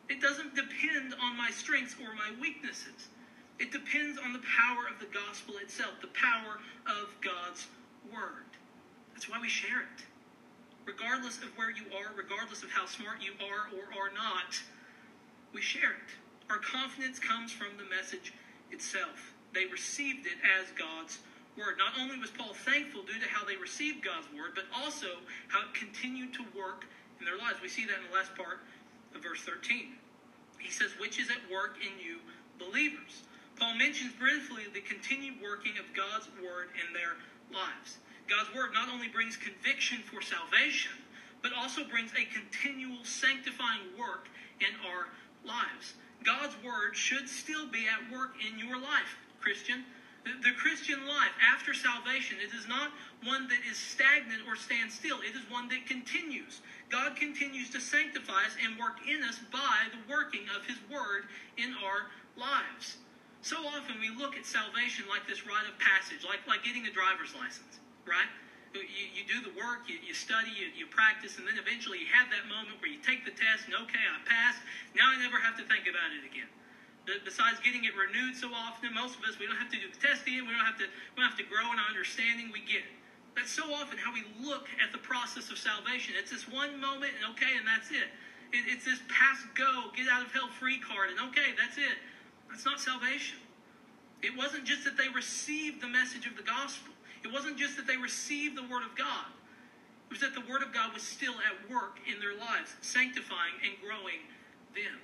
It 0.10 0.22
doesn't 0.22 0.56
depend 0.56 1.14
on 1.22 1.38
my 1.38 1.50
strengths 1.52 1.96
or 2.02 2.14
my 2.16 2.32
weaknesses. 2.40 3.12
It 3.60 3.72
depends 3.72 4.20
on 4.20 4.34
the 4.34 4.42
power 4.44 4.88
of 4.92 5.00
the 5.00 5.12
gospel 5.12 5.56
itself, 5.62 6.00
the 6.02 6.12
power 6.16 6.60
of 6.88 7.14
God's 7.22 7.68
word. 8.12 8.48
That's 9.14 9.30
why 9.30 9.40
we 9.40 9.50
share 9.50 9.82
it. 9.82 10.04
Regardless 10.86 11.38
of 11.38 11.56
where 11.56 11.72
you 11.72 11.84
are, 11.96 12.12
regardless 12.16 12.64
of 12.64 12.72
how 12.72 12.86
smart 12.86 13.22
you 13.22 13.32
are 13.40 13.72
or 13.72 13.88
are 13.96 14.12
not, 14.14 14.60
we 15.54 15.62
share 15.62 15.92
it. 15.92 16.12
Our 16.50 16.60
confidence 16.60 17.20
comes 17.20 17.52
from 17.52 17.78
the 17.78 17.88
message 17.96 18.34
itself. 18.72 19.34
They 19.54 19.66
received 19.66 20.26
it 20.26 20.38
as 20.44 20.72
God's 20.76 21.20
word. 21.58 21.78
Not 21.78 21.94
only 22.00 22.20
was 22.20 22.32
Paul 22.32 22.54
thankful 22.54 23.04
due 23.04 23.20
to 23.20 23.30
how 23.30 23.46
they 23.46 23.56
received 23.56 24.04
God's 24.04 24.28
word, 24.34 24.52
but 24.56 24.66
also 24.76 25.22
how 25.48 25.62
it 25.62 25.74
continued 25.74 26.34
to 26.34 26.44
work 26.58 26.86
in 27.20 27.26
their 27.26 27.38
lives. 27.38 27.62
We 27.62 27.70
see 27.70 27.86
that 27.86 28.02
in 28.02 28.10
the 28.10 28.16
last 28.16 28.36
part 28.36 28.60
of 29.16 29.24
verse 29.24 29.42
13. 29.42 29.94
He 30.60 30.72
says, 30.72 30.92
which 31.00 31.20
is 31.20 31.30
at 31.30 31.40
work 31.52 31.78
in 31.80 31.96
you 32.04 32.20
believers. 32.58 33.24
Paul 33.60 33.76
mentions 33.76 34.14
briefly 34.14 34.64
the 34.74 34.82
continued 34.82 35.40
working 35.42 35.78
of 35.78 35.86
God's 35.96 36.28
word 36.42 36.74
in 36.74 36.94
their 36.94 37.16
lives. 37.54 38.02
God's 38.30 38.54
word 38.56 38.74
not 38.74 38.90
only 38.90 39.08
brings 39.08 39.38
conviction 39.38 40.00
for 40.00 40.22
salvation, 40.22 40.92
but 41.42 41.52
also 41.54 41.84
brings 41.84 42.12
a 42.14 42.26
continual 42.32 43.04
sanctifying 43.04 43.92
work 44.00 44.30
in 44.60 44.74
our 44.88 45.08
lives. 45.46 45.94
God's 46.24 46.56
word 46.64 46.96
should 46.96 47.28
still 47.28 47.68
be 47.68 47.86
at 47.88 48.12
work 48.12 48.36
in 48.40 48.58
your 48.58 48.80
life, 48.80 49.20
Christian. 49.42 49.84
The, 50.24 50.56
Christian 50.56 51.04
life 51.06 51.36
after 51.44 51.74
salvation, 51.74 52.38
it 52.40 52.56
is 52.56 52.66
not 52.66 52.96
one 53.28 53.50
that 53.52 53.60
is 53.70 53.76
stagnant 53.76 54.48
or 54.48 54.56
stands 54.56 54.96
still. 54.96 55.20
It 55.20 55.36
is 55.36 55.44
one 55.52 55.68
that 55.68 55.86
continues. 55.86 56.62
God 56.88 57.18
continues 57.18 57.70
to 57.72 57.82
sanctify 57.82 58.48
us 58.48 58.56
and 58.64 58.80
work 58.80 59.04
in 59.04 59.22
us 59.24 59.40
by 59.52 59.92
the 59.92 60.00
working 60.08 60.48
of 60.56 60.64
His 60.64 60.80
Word 60.88 61.28
in 61.58 61.76
our 61.84 62.08
lives. 62.40 63.04
So 63.44 63.58
often 63.68 64.00
we 64.00 64.16
look 64.16 64.40
at 64.40 64.46
salvation 64.46 65.04
like 65.12 65.28
this 65.28 65.44
rite 65.44 65.68
of 65.68 65.76
passage, 65.76 66.24
like, 66.24 66.40
like 66.48 66.64
getting 66.64 66.88
a 66.88 66.94
driver's 66.96 67.36
license, 67.36 67.83
right? 68.06 68.30
You, 68.74 68.82
you 68.82 69.24
do 69.30 69.38
the 69.46 69.54
work, 69.54 69.86
you, 69.86 70.02
you 70.02 70.18
study, 70.18 70.50
you, 70.50 70.74
you 70.74 70.90
practice, 70.90 71.38
and 71.38 71.46
then 71.46 71.62
eventually 71.62 72.02
you 72.02 72.10
have 72.10 72.34
that 72.34 72.50
moment 72.50 72.82
where 72.82 72.90
you 72.90 72.98
take 73.06 73.22
the 73.22 73.36
test 73.36 73.70
and, 73.70 73.78
okay, 73.86 74.02
I 74.02 74.18
passed. 74.26 74.66
Now 74.98 75.14
I 75.14 75.22
never 75.22 75.38
have 75.38 75.54
to 75.62 75.66
think 75.70 75.86
about 75.86 76.10
it 76.10 76.26
again 76.26 76.50
besides 77.06 77.60
getting 77.60 77.84
it 77.84 77.92
renewed 77.96 78.36
so 78.36 78.48
often, 78.54 78.94
most 78.94 79.20
of 79.20 79.24
us 79.28 79.36
we 79.40 79.46
don't 79.46 79.60
have 79.60 79.72
to 79.72 79.80
do 79.80 79.88
the 79.92 80.00
testing. 80.00 80.40
We 80.48 80.52
don't 80.56 80.64
have 80.66 80.80
to 80.80 80.88
we 80.88 81.16
don't 81.20 81.28
have 81.28 81.40
to 81.40 81.48
grow 81.48 81.68
in 81.72 81.80
our 81.80 81.90
understanding. 81.92 82.52
We 82.52 82.64
get 82.64 82.88
it. 82.88 82.96
That's 83.36 83.52
so 83.52 83.68
often 83.74 83.98
how 83.98 84.14
we 84.14 84.24
look 84.40 84.70
at 84.80 84.94
the 84.94 85.02
process 85.02 85.50
of 85.50 85.58
salvation. 85.58 86.16
It's 86.16 86.32
this 86.32 86.48
one 86.48 86.80
moment 86.80 87.12
and 87.20 87.36
okay, 87.36 87.60
and 87.60 87.68
that's 87.68 87.92
it. 87.92 88.08
it 88.56 88.64
it's 88.72 88.86
this 88.86 89.02
pass 89.12 89.44
go, 89.56 89.92
get 89.96 90.08
out 90.08 90.24
of 90.24 90.32
hell 90.32 90.50
free 90.60 90.80
card, 90.80 91.12
and 91.12 91.20
okay, 91.32 91.52
that's 91.60 91.78
it. 91.78 91.98
That's 92.50 92.64
not 92.64 92.80
salvation. 92.80 93.42
It 94.22 94.38
wasn't 94.38 94.64
just 94.64 94.86
that 94.86 94.96
they 94.96 95.10
received 95.12 95.82
the 95.82 95.92
message 95.92 96.24
of 96.24 96.38
the 96.38 96.48
gospel. 96.48 96.93
It 97.24 97.32
wasn't 97.32 97.58
just 97.58 97.78
that 97.78 97.88
they 97.88 97.98
received 97.98 98.58
the 98.58 98.68
word 98.68 98.84
of 98.84 98.96
God. 98.96 99.32
It 100.08 100.20
was 100.20 100.22
that 100.22 100.36
the 100.36 100.46
word 100.52 100.62
of 100.62 100.74
God 100.74 100.94
was 100.94 101.02
still 101.02 101.34
at 101.48 101.56
work 101.72 101.98
in 102.06 102.20
their 102.20 102.36
lives, 102.36 102.76
sanctifying 102.82 103.56
and 103.64 103.74
growing 103.82 104.22
them 104.76 105.00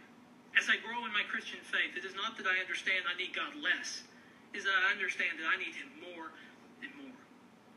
as 0.57 0.67
I 0.67 0.81
grow 0.81 1.05
in 1.05 1.13
my 1.13 1.21
Christian 1.29 1.61
faith, 1.61 1.93
it 1.93 2.05
is 2.05 2.15
not 2.17 2.39
that 2.41 2.47
I 2.49 2.57
understand 2.57 3.05
I 3.05 3.13
need 3.19 3.35
God 3.35 3.53
less, 3.59 4.03
it 4.53 4.59
is 4.59 4.63
that 4.65 4.73
I 4.73 4.91
understand 4.95 5.37
that 5.37 5.45
I 5.45 5.55
need 5.55 5.71
Him 5.77 5.87
more 6.01 6.33
and 6.81 6.89
more. 6.97 7.19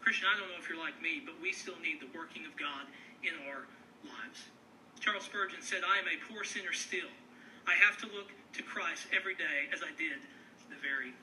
Christian, 0.01 0.27
I 0.27 0.39
don't 0.39 0.49
know 0.49 0.59
if 0.59 0.71
you're 0.71 0.81
like 0.81 0.97
me, 0.99 1.21
but 1.21 1.37
we 1.39 1.53
still 1.53 1.77
need 1.85 2.01
the 2.01 2.09
working 2.17 2.49
of 2.49 2.57
God 2.57 2.89
in 3.23 3.35
our 3.47 3.69
lives. 4.03 4.49
Charles 4.99 5.27
Spurgeon 5.29 5.61
said, 5.61 5.85
I 5.85 5.99
am 6.03 6.09
a 6.09 6.17
poor 6.27 6.43
sinner 6.43 6.73
still. 6.73 7.11
I 7.67 7.75
have 7.79 7.99
to 8.03 8.07
look 8.11 8.35
to 8.59 8.63
Christ 8.63 9.07
every 9.15 9.39
day 9.39 9.71
as 9.71 9.83
I 9.83 9.95
did 9.95 10.19
the 10.71 10.79
very. 10.83 11.15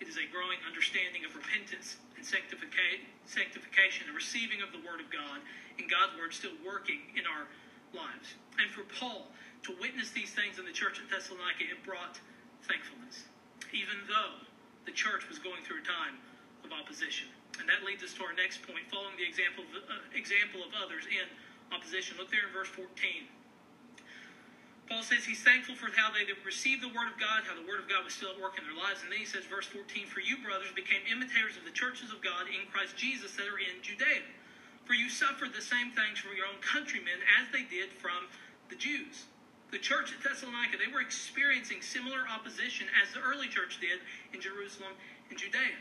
It 0.00 0.08
is 0.08 0.20
a 0.20 0.26
growing 0.28 0.60
understanding 0.68 1.24
of 1.24 1.32
repentance 1.32 1.96
and 2.16 2.24
sanctification, 2.24 4.02
the 4.04 4.16
receiving 4.16 4.60
of 4.60 4.72
the 4.72 4.82
Word 4.84 5.00
of 5.00 5.08
God, 5.08 5.40
and 5.80 5.88
God's 5.88 6.16
Word 6.20 6.32
still 6.36 6.56
working 6.64 7.00
in 7.16 7.24
our 7.24 7.48
lives. 7.96 8.36
And 8.60 8.68
for 8.68 8.84
Paul, 8.92 9.32
to 9.64 9.72
witness 9.80 10.12
these 10.12 10.32
things 10.36 10.60
in 10.60 10.68
the 10.68 10.76
church 10.76 11.00
at 11.00 11.08
Thessalonica, 11.08 11.64
it 11.64 11.80
brought 11.80 12.20
thankfulness, 12.68 13.24
even 13.72 14.04
though 14.04 14.44
the 14.84 14.92
church 14.92 15.28
was 15.28 15.40
going 15.40 15.64
through 15.64 15.80
a 15.80 15.86
time 15.86 16.20
of 16.60 16.72
opposition. 16.76 17.28
And 17.56 17.64
that 17.72 17.84
leads 17.88 18.04
us 18.04 18.12
to 18.20 18.22
our 18.24 18.36
next 18.36 18.60
point, 18.68 18.84
following 18.92 19.16
the 19.16 19.24
example 19.24 19.64
of, 19.64 19.72
uh, 19.80 20.04
example 20.12 20.60
of 20.60 20.76
others 20.76 21.08
in 21.08 21.24
opposition. 21.72 22.20
Look 22.20 22.28
there 22.28 22.44
in 22.44 22.52
verse 22.52 22.68
14. 22.68 22.86
Paul 24.86 25.02
says 25.02 25.26
he's 25.26 25.42
thankful 25.42 25.74
for 25.74 25.90
how 25.98 26.14
they 26.14 26.22
received 26.46 26.78
the 26.78 26.94
Word 26.94 27.10
of 27.10 27.18
God, 27.18 27.42
how 27.42 27.58
the 27.58 27.66
Word 27.66 27.82
of 27.82 27.90
God 27.90 28.06
was 28.06 28.14
still 28.14 28.30
at 28.30 28.38
work 28.38 28.54
in 28.54 28.62
their 28.62 28.78
lives. 28.78 29.02
And 29.02 29.10
then 29.10 29.18
he 29.18 29.26
says, 29.26 29.42
verse 29.46 29.66
14, 29.66 30.06
For 30.06 30.22
you, 30.22 30.38
brothers, 30.38 30.70
became 30.78 31.02
imitators 31.10 31.58
of 31.58 31.66
the 31.66 31.74
churches 31.74 32.14
of 32.14 32.22
God 32.22 32.46
in 32.46 32.70
Christ 32.70 32.94
Jesus 32.94 33.34
that 33.34 33.50
are 33.50 33.58
in 33.58 33.82
Judea. 33.82 34.22
For 34.86 34.94
you 34.94 35.10
suffered 35.10 35.50
the 35.50 35.64
same 35.64 35.90
things 35.90 36.22
from 36.22 36.38
your 36.38 36.46
own 36.46 36.62
countrymen 36.62 37.18
as 37.42 37.50
they 37.50 37.66
did 37.66 37.90
from 37.98 38.30
the 38.70 38.78
Jews 38.78 39.26
the 39.70 39.78
church 39.78 40.14
at 40.14 40.22
Thessalonica, 40.22 40.78
they 40.78 40.92
were 40.92 41.00
experiencing 41.00 41.82
similar 41.82 42.22
opposition 42.30 42.86
as 43.02 43.12
the 43.14 43.20
early 43.20 43.48
church 43.48 43.80
did 43.80 43.98
in 44.32 44.40
Jerusalem 44.40 44.94
and 45.30 45.38
Judea. 45.38 45.74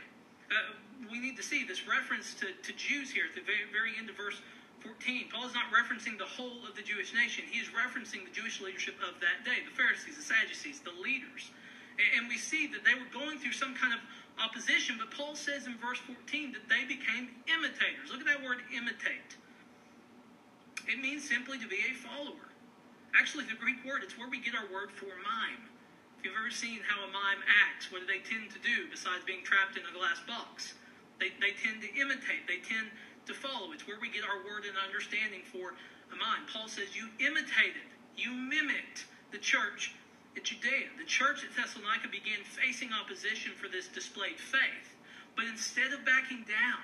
Uh, 0.49 0.75
we 1.11 1.19
need 1.19 1.37
to 1.37 1.45
see 1.45 1.65
this 1.65 1.87
reference 1.87 2.33
to, 2.41 2.49
to 2.51 2.71
Jews 2.73 3.11
here 3.11 3.25
at 3.29 3.35
the 3.37 3.45
very, 3.45 3.69
very 3.69 3.93
end 3.97 4.09
of 4.09 4.17
verse 4.17 4.41
14. 4.85 5.33
Paul 5.33 5.49
is 5.49 5.57
not 5.57 5.73
referencing 5.73 6.21
the 6.21 6.29
whole 6.29 6.61
of 6.69 6.77
the 6.77 6.85
Jewish 6.85 7.09
nation. 7.17 7.43
He 7.49 7.57
is 7.57 7.73
referencing 7.73 8.21
the 8.21 8.33
Jewish 8.33 8.61
leadership 8.61 8.95
of 9.01 9.17
that 9.25 9.41
day, 9.41 9.65
the 9.65 9.73
Pharisees, 9.73 10.13
the 10.13 10.21
Sadducees, 10.21 10.85
the 10.85 10.93
leaders. 11.01 11.49
And, 11.97 12.27
we 12.27 12.35
see 12.35 12.67
that 12.75 12.83
they 12.83 12.93
were 12.93 13.07
going 13.15 13.39
through 13.39 13.55
some 13.55 13.73
kind 13.73 13.95
of 13.95 14.03
opposition, 14.43 14.99
but 14.99 15.15
Paul 15.15 15.33
says 15.33 15.63
in 15.65 15.79
verse 15.79 15.97
14 16.03 16.51
that 16.51 16.67
they 16.67 16.83
became 16.83 17.31
imitators. 17.47 18.11
Look 18.11 18.19
at 18.19 18.27
that 18.27 18.43
word 18.43 18.59
imitate. 18.75 19.39
It 20.91 20.99
means 20.99 21.23
simply 21.23 21.55
to 21.63 21.67
be 21.71 21.79
a 21.87 21.95
follower. 21.95 22.51
Actually, 23.15 23.47
the 23.47 23.55
Greek 23.55 23.79
word, 23.87 24.03
it's 24.03 24.19
where 24.19 24.27
we 24.27 24.43
get 24.43 24.53
our 24.53 24.67
word 24.67 24.91
for 24.91 25.07
mime. 25.23 25.71
If 26.19 26.27
you've 26.27 26.35
ever 26.35 26.51
seen 26.51 26.83
how 26.83 27.07
a 27.07 27.09
mime 27.15 27.39
acts, 27.47 27.87
what 27.95 28.03
do 28.03 28.07
they 28.11 28.19
tend 28.19 28.51
to 28.51 28.59
do 28.59 28.91
besides 28.91 29.23
being 29.23 29.47
trapped 29.47 29.79
in 29.79 29.87
a 29.87 29.93
glass 29.95 30.19
box? 30.27 30.75
They, 31.15 31.31
they 31.39 31.55
tend 31.55 31.79
to 31.79 31.89
imitate, 31.95 32.43
they 32.43 32.59
tend 32.59 32.91
to 33.25 33.33
follow. 33.33 33.71
It's 33.71 33.87
where 33.87 33.99
we 33.99 34.09
get 34.09 34.23
our 34.23 34.43
word 34.45 34.65
and 34.65 34.77
understanding 34.77 35.41
for 35.51 35.73
a 36.11 36.15
mime. 36.15 36.45
Paul 36.51 36.67
says, 36.67 36.95
You 36.95 37.09
imitated, 37.19 37.85
you 38.15 38.31
mimicked 38.31 39.05
the 39.31 39.37
church 39.37 39.93
at 40.37 40.43
Judea. 40.43 40.93
The 40.97 41.05
church 41.05 41.43
at 41.43 41.55
Thessalonica 41.55 42.07
began 42.07 42.43
facing 42.43 42.93
opposition 42.93 43.53
for 43.55 43.67
this 43.67 43.87
displayed 43.87 44.39
faith. 44.39 44.93
But 45.35 45.45
instead 45.45 45.91
of 45.91 46.05
backing 46.05 46.45
down, 46.47 46.83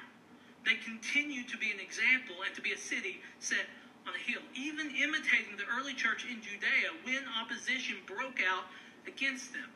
they 0.66 0.76
continued 0.76 1.48
to 1.50 1.58
be 1.58 1.72
an 1.72 1.80
example 1.80 2.44
and 2.46 2.54
to 2.56 2.62
be 2.62 2.74
a 2.74 2.78
city 2.78 3.22
set 3.40 3.66
on 4.08 4.14
a 4.14 4.22
hill, 4.22 4.42
even 4.56 4.90
imitating 4.92 5.58
the 5.58 5.66
early 5.70 5.94
church 5.94 6.26
in 6.26 6.42
Judea 6.42 6.90
when 7.04 7.22
opposition 7.38 7.98
broke 8.06 8.42
out 8.42 8.66
against 9.08 9.54
them. 9.54 9.70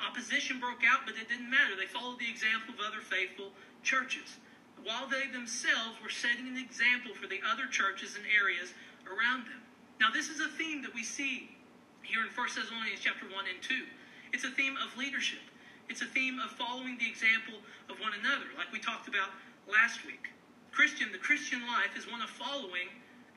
Opposition 0.00 0.58
broke 0.58 0.80
out, 0.88 1.04
but 1.04 1.14
it 1.16 1.28
didn't 1.28 1.50
matter. 1.50 1.76
They 1.76 1.86
followed 1.86 2.18
the 2.18 2.28
example 2.28 2.72
of 2.74 2.80
other 2.80 3.04
faithful 3.04 3.52
churches, 3.84 4.40
while 4.84 5.06
they 5.08 5.28
themselves 5.28 6.00
were 6.02 6.12
setting 6.12 6.48
an 6.48 6.58
example 6.58 7.12
for 7.14 7.26
the 7.26 7.40
other 7.44 7.66
churches 7.68 8.16
and 8.16 8.24
areas 8.26 8.72
around 9.04 9.44
them. 9.44 9.60
Now, 10.00 10.08
this 10.08 10.28
is 10.28 10.40
a 10.40 10.48
theme 10.56 10.80
that 10.82 10.94
we 10.94 11.04
see 11.04 11.52
here 12.02 12.24
in 12.24 12.32
1 12.32 12.48
Thessalonians 12.56 13.00
chapter 13.00 13.28
1 13.28 13.34
and 13.46 13.60
2. 13.60 13.84
It's 14.32 14.44
a 14.44 14.52
theme 14.52 14.76
of 14.80 14.96
leadership. 14.96 15.44
It's 15.88 16.00
a 16.02 16.10
theme 16.10 16.38
of 16.40 16.50
following 16.56 16.96
the 16.96 17.08
example 17.08 17.60
of 17.90 18.00
one 18.00 18.12
another, 18.16 18.48
like 18.56 18.72
we 18.72 18.80
talked 18.80 19.08
about 19.08 19.34
last 19.68 20.06
week. 20.06 20.30
Christian, 20.72 21.12
the 21.12 21.18
Christian 21.18 21.60
life 21.66 21.92
is 21.98 22.08
one 22.08 22.22
of 22.22 22.30
following 22.30 22.88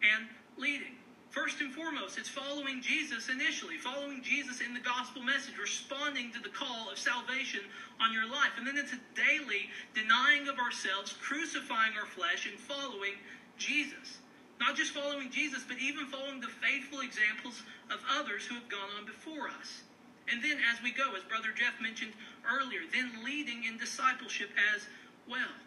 and 0.05 0.29
leading. 0.55 0.95
First 1.33 1.61
and 1.65 1.73
foremost, 1.73 2.19
it's 2.21 2.29
following 2.29 2.79
Jesus 2.79 3.27
initially, 3.27 3.81
following 3.81 4.21
Jesus 4.21 4.61
in 4.61 4.77
the 4.77 4.85
gospel 4.85 5.23
message, 5.23 5.57
responding 5.57 6.29
to 6.29 6.37
the 6.37 6.53
call 6.53 6.93
of 6.93 7.01
salvation 7.01 7.61
on 7.99 8.13
your 8.13 8.29
life. 8.29 8.53
And 8.61 8.67
then 8.67 8.77
it's 8.77 8.93
a 8.93 9.01
daily 9.17 9.65
denying 9.97 10.45
of 10.47 10.61
ourselves, 10.61 11.17
crucifying 11.17 11.97
our 11.97 12.05
flesh, 12.05 12.45
and 12.45 12.53
following 12.61 13.17
Jesus. 13.57 14.21
Not 14.61 14.77
just 14.77 14.93
following 14.93 15.33
Jesus, 15.33 15.65
but 15.67 15.81
even 15.81 16.05
following 16.05 16.37
the 16.39 16.53
faithful 16.61 17.01
examples 17.01 17.65
of 17.89 17.97
others 18.13 18.45
who 18.45 18.53
have 18.53 18.69
gone 18.69 18.93
on 19.01 19.09
before 19.09 19.49
us. 19.49 19.81
And 20.29 20.37
then 20.37 20.61
as 20.69 20.85
we 20.85 20.93
go, 20.93 21.17
as 21.17 21.25
Brother 21.25 21.49
Jeff 21.49 21.81
mentioned 21.81 22.13
earlier, 22.45 22.85
then 22.93 23.09
leading 23.25 23.65
in 23.65 23.81
discipleship 23.81 24.53
as 24.77 24.85
well. 25.25 25.57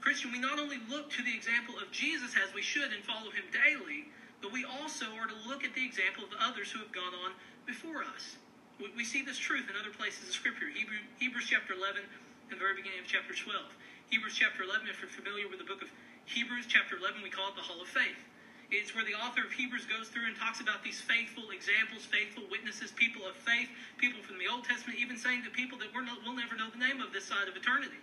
Christian, 0.00 0.30
we 0.30 0.38
not 0.38 0.62
only 0.62 0.78
look 0.86 1.10
to 1.18 1.22
the 1.26 1.34
example 1.34 1.82
of 1.82 1.90
Jesus 1.90 2.38
as 2.38 2.54
we 2.54 2.62
should 2.62 2.94
and 2.94 3.02
follow 3.02 3.34
him 3.34 3.50
daily, 3.50 4.06
but 4.44 4.52
we 4.52 4.60
also 4.68 5.08
are 5.16 5.24
to 5.24 5.48
look 5.48 5.64
at 5.64 5.72
the 5.72 5.80
example 5.80 6.20
of 6.20 6.28
others 6.36 6.68
who 6.68 6.76
have 6.84 6.92
gone 6.92 7.16
on 7.16 7.32
before 7.64 8.04
us. 8.04 8.36
We, 8.76 8.92
we 8.92 9.00
see 9.00 9.24
this 9.24 9.40
truth 9.40 9.72
in 9.72 9.74
other 9.80 9.88
places 9.88 10.28
of 10.28 10.36
Scripture. 10.36 10.68
Hebrew, 10.68 11.00
Hebrews 11.16 11.48
chapter 11.48 11.72
11 11.72 12.04
and 12.04 12.52
the 12.52 12.60
very 12.60 12.76
beginning 12.76 13.00
of 13.00 13.08
chapter 13.08 13.32
12. 13.32 13.72
Hebrews 14.12 14.36
chapter 14.36 14.60
11, 14.60 14.84
if 14.92 15.00
you're 15.00 15.08
familiar 15.08 15.48
with 15.48 15.64
the 15.64 15.64
book 15.64 15.80
of 15.80 15.88
Hebrews 16.28 16.68
chapter 16.68 17.00
11, 17.00 17.24
we 17.24 17.32
call 17.32 17.48
it 17.48 17.56
the 17.56 17.64
Hall 17.64 17.80
of 17.80 17.88
Faith. 17.88 18.20
It's 18.68 18.92
where 18.92 19.08
the 19.08 19.16
author 19.16 19.48
of 19.48 19.52
Hebrews 19.56 19.88
goes 19.88 20.12
through 20.12 20.28
and 20.28 20.36
talks 20.36 20.60
about 20.60 20.84
these 20.84 21.00
faithful 21.00 21.48
examples, 21.48 22.04
faithful 22.04 22.44
witnesses, 22.52 22.92
people 22.92 23.24
of 23.24 23.32
faith, 23.48 23.72
people 23.96 24.20
from 24.20 24.36
the 24.36 24.44
Old 24.44 24.68
Testament, 24.68 25.00
even 25.00 25.16
saying 25.16 25.48
to 25.48 25.50
people 25.56 25.80
that 25.80 25.88
we're 25.96 26.04
not, 26.04 26.20
we'll 26.20 26.36
never 26.36 26.52
know 26.52 26.68
the 26.68 26.84
name 26.84 27.00
of 27.00 27.16
this 27.16 27.24
side 27.24 27.48
of 27.48 27.56
eternity. 27.56 27.96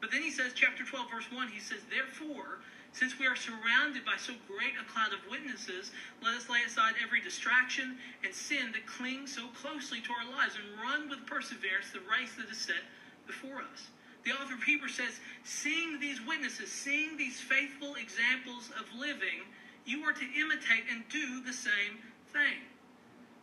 But 0.00 0.08
then 0.16 0.24
he 0.24 0.32
says, 0.32 0.56
chapter 0.56 0.80
12, 0.80 1.12
verse 1.12 1.28
1, 1.28 1.52
he 1.52 1.60
says, 1.60 1.84
Therefore, 1.92 2.64
since 2.92 3.18
we 3.18 3.26
are 3.26 3.36
surrounded 3.36 4.04
by 4.04 4.16
so 4.16 4.32
great 4.46 4.74
a 4.80 4.84
cloud 4.90 5.12
of 5.12 5.20
witnesses, 5.30 5.92
let 6.22 6.34
us 6.34 6.48
lay 6.48 6.62
aside 6.66 6.94
every 7.02 7.20
distraction 7.20 7.96
and 8.24 8.34
sin 8.34 8.72
that 8.72 8.86
clings 8.86 9.34
so 9.34 9.46
closely 9.48 10.00
to 10.00 10.12
our 10.12 10.28
lives 10.36 10.56
and 10.56 10.80
run 10.80 11.08
with 11.08 11.26
perseverance 11.26 11.92
the 11.92 12.00
race 12.00 12.34
that 12.38 12.50
is 12.50 12.58
set 12.58 12.82
before 13.26 13.62
us. 13.62 13.90
The 14.24 14.32
author 14.32 14.54
of 14.54 14.62
Hebrews 14.62 14.96
says, 14.96 15.20
seeing 15.44 16.00
these 16.00 16.20
witnesses, 16.26 16.72
seeing 16.72 17.16
these 17.16 17.40
faithful 17.40 17.94
examples 17.94 18.70
of 18.78 18.84
living, 18.98 19.46
you 19.86 20.02
are 20.02 20.12
to 20.12 20.26
imitate 20.38 20.84
and 20.90 21.08
do 21.08 21.40
the 21.46 21.52
same 21.52 22.02
thing. 22.32 22.60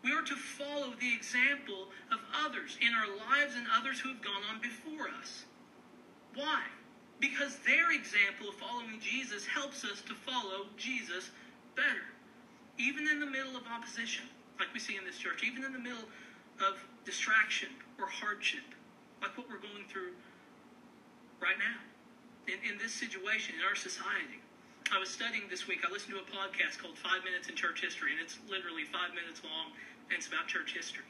We 0.04 0.12
are 0.14 0.22
to 0.22 0.36
follow 0.36 0.94
the 1.00 1.14
example 1.14 1.88
of 2.12 2.20
others 2.46 2.78
in 2.82 2.94
our 2.94 3.08
lives 3.08 3.56
and 3.56 3.66
others 3.74 4.00
who 4.00 4.10
have 4.10 4.22
gone 4.22 4.44
on 4.54 4.62
before 4.62 5.10
us. 5.10 5.46
Why? 6.36 6.62
Because 7.20 7.58
their 7.66 7.92
example 7.92 8.50
of 8.50 8.56
following 8.56 9.00
Jesus 9.00 9.46
helps 9.46 9.84
us 9.84 10.02
to 10.08 10.14
follow 10.14 10.68
Jesus 10.78 11.32
better. 11.76 12.12
Even 12.78 13.08
in 13.08 13.20
the 13.20 13.26
middle 13.26 13.56
of 13.56 13.64
opposition, 13.72 14.26
like 14.60 14.74
we 14.74 14.80
see 14.80 14.98
in 14.98 15.06
this 15.06 15.18
church, 15.18 15.44
even 15.44 15.64
in 15.64 15.72
the 15.72 15.80
middle 15.80 16.08
of 16.60 16.76
distraction 17.06 17.70
or 18.00 18.08
hardship, 18.08 18.68
like 19.22 19.38
what 19.38 19.48
we're 19.48 19.64
going 19.64 19.88
through 19.88 20.12
right 21.40 21.56
now 21.60 21.80
in, 22.52 22.60
in 22.68 22.78
this 22.78 22.92
situation 22.92 23.56
in 23.56 23.64
our 23.64 23.76
society. 23.76 24.44
I 24.94 25.00
was 25.02 25.10
studying 25.10 25.50
this 25.50 25.66
week. 25.66 25.82
I 25.82 25.90
listened 25.90 26.14
to 26.14 26.22
a 26.22 26.30
podcast 26.30 26.78
called 26.78 26.94
Five 27.00 27.26
Minutes 27.26 27.50
in 27.50 27.58
Church 27.58 27.82
History, 27.82 28.14
and 28.14 28.22
it's 28.22 28.38
literally 28.46 28.86
five 28.86 29.18
minutes 29.18 29.42
long, 29.42 29.74
and 30.12 30.14
it's 30.14 30.30
about 30.30 30.46
church 30.46 30.78
history. 30.78 31.10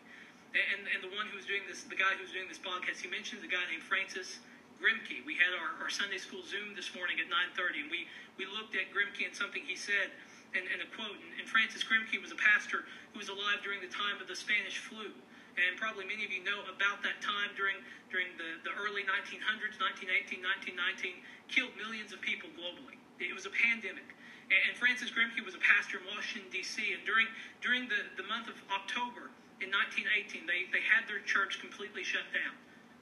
And, 0.55 0.87
and 0.87 1.03
the 1.03 1.11
one 1.11 1.27
who 1.27 1.35
was 1.35 1.43
doing 1.43 1.67
this, 1.67 1.83
the 1.83 1.99
guy 1.99 2.15
who 2.15 2.23
was 2.23 2.31
doing 2.31 2.47
this 2.47 2.61
podcast, 2.61 3.03
he 3.03 3.11
mentions 3.11 3.43
a 3.43 3.51
guy 3.51 3.59
named 3.67 3.83
Francis 3.83 4.39
Grimke. 4.81 5.23
We 5.25 5.35
had 5.39 5.55
our, 5.55 5.77
our 5.83 5.91
Sunday 5.91 6.19
school 6.19 6.43
Zoom 6.43 6.75
this 6.75 6.91
morning 6.93 7.17
at 7.19 7.27
9.30, 7.27 7.87
and 7.87 7.89
we, 7.91 8.07
we 8.35 8.45
looked 8.45 8.75
at 8.75 8.91
Grimke 8.91 9.23
and 9.25 9.35
something 9.35 9.63
he 9.63 9.75
said, 9.75 10.11
and, 10.53 10.67
and 10.71 10.83
a 10.83 10.89
quote. 10.95 11.15
And, 11.15 11.31
and 11.39 11.45
Francis 11.47 11.83
Grimke 11.83 12.19
was 12.19 12.35
a 12.35 12.39
pastor 12.39 12.83
who 13.11 13.19
was 13.19 13.31
alive 13.31 13.63
during 13.63 13.79
the 13.79 13.91
time 13.91 14.19
of 14.19 14.27
the 14.27 14.35
Spanish 14.35 14.79
flu 14.79 15.11
and 15.55 15.79
probably 15.79 16.03
many 16.03 16.27
of 16.27 16.31
you 16.31 16.43
know 16.43 16.67
about 16.67 16.99
that 17.03 17.23
time 17.23 17.51
during 17.55 17.79
during 18.11 18.27
the, 18.37 18.61
the 18.63 18.71
early 18.79 19.03
1900s, 19.03 19.75
1918, 19.81 20.39
1919, 20.39 21.19
killed 21.51 21.73
millions 21.75 22.13
of 22.13 22.21
people 22.21 22.47
globally. 22.53 22.95
It 23.19 23.33
was 23.33 23.43
a 23.43 23.51
pandemic. 23.51 24.07
And 24.47 24.77
Francis 24.77 25.09
Grimke 25.09 25.41
was 25.43 25.57
a 25.57 25.59
pastor 25.59 25.99
in 25.99 26.05
Washington, 26.07 26.47
D.C., 26.53 26.79
and 26.93 27.01
during, 27.03 27.25
during 27.65 27.89
the, 27.89 28.07
the 28.15 28.23
month 28.29 28.47
of 28.47 28.55
October 28.69 29.33
in 29.57 29.73
1918, 29.73 30.45
they, 30.45 30.69
they 30.69 30.85
had 30.85 31.09
their 31.09 31.19
church 31.25 31.59
completely 31.59 32.05
shut 32.05 32.23
down, 32.29 32.53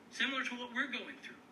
similar 0.09 0.41
to 0.47 0.55
what 0.55 0.71
we're 0.71 0.89
going 0.89 1.19
through. 1.19 1.42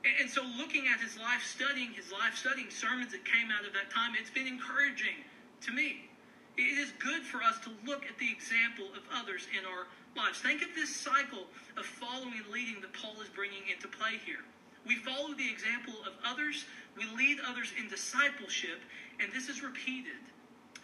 And, 0.00 0.30
so, 0.30 0.40
looking 0.56 0.88
at 0.88 1.00
his 1.00 1.18
life, 1.18 1.44
studying 1.44 1.92
his 1.92 2.10
life, 2.10 2.32
studying 2.32 2.70
sermons 2.70 3.12
that 3.12 3.24
came 3.24 3.52
out 3.52 3.66
of 3.66 3.72
that 3.76 3.92
time, 3.92 4.16
it's 4.16 4.30
been 4.32 4.48
encouraging 4.48 5.20
to 5.60 5.72
me. 5.72 6.08
It 6.56 6.80
is 6.80 6.92
good 6.98 7.22
for 7.22 7.42
us 7.42 7.60
to 7.68 7.70
look 7.84 8.08
at 8.08 8.16
the 8.16 8.30
example 8.32 8.88
of 8.96 9.04
others 9.12 9.46
in 9.52 9.64
our 9.68 9.88
lives. 10.16 10.40
Think 10.40 10.62
of 10.62 10.72
this 10.74 10.94
cycle 10.94 11.44
of 11.76 11.84
following 11.84 12.32
and 12.36 12.48
leading 12.48 12.80
that 12.80 12.92
Paul 12.92 13.20
is 13.20 13.28
bringing 13.28 13.68
into 13.68 13.88
play 13.88 14.16
here. 14.24 14.44
We 14.86 14.96
follow 14.96 15.36
the 15.36 15.48
example 15.48 15.94
of 16.08 16.16
others, 16.24 16.64
we 16.96 17.04
lead 17.16 17.38
others 17.46 17.72
in 17.78 17.88
discipleship, 17.88 18.80
and 19.20 19.30
this 19.32 19.48
is 19.48 19.62
repeated 19.62 20.20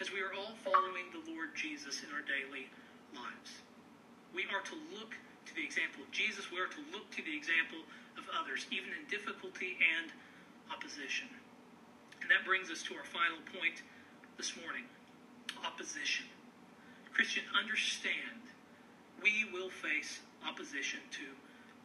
as 0.01 0.13
we 0.13 0.21
are 0.21 0.37
all 0.37 0.53
following 0.61 1.09
the 1.13 1.33
Lord 1.33 1.57
Jesus 1.57 2.05
in 2.05 2.13
our 2.13 2.21
daily 2.21 2.69
lives. 3.17 3.65
We 4.35 4.45
are 4.53 4.61
to 4.61 4.77
look 4.93 5.17
to 5.47 5.55
the 5.55 5.65
example 5.65 6.03
of 6.03 6.11
Jesus, 6.11 6.51
we 6.51 6.59
are 6.59 6.71
to 6.71 6.83
look 6.93 7.09
to 7.15 7.23
the 7.23 7.35
example 7.35 7.81
of 8.19 8.27
others, 8.35 8.67
even 8.71 8.91
in 8.91 9.07
difficulty 9.09 9.79
and 9.79 10.11
opposition. 10.69 11.31
And 12.21 12.31
that 12.31 12.43
brings 12.45 12.71
us 12.71 12.83
to 12.91 12.99
our 12.99 13.07
final 13.07 13.39
point 13.55 13.87
this 14.37 14.59
morning 14.59 14.85
opposition. 15.63 16.27
Christian, 17.15 17.45
understand 17.57 18.43
we 19.23 19.49
will 19.55 19.71
face 19.71 20.21
opposition 20.45 21.01
to 21.17 21.27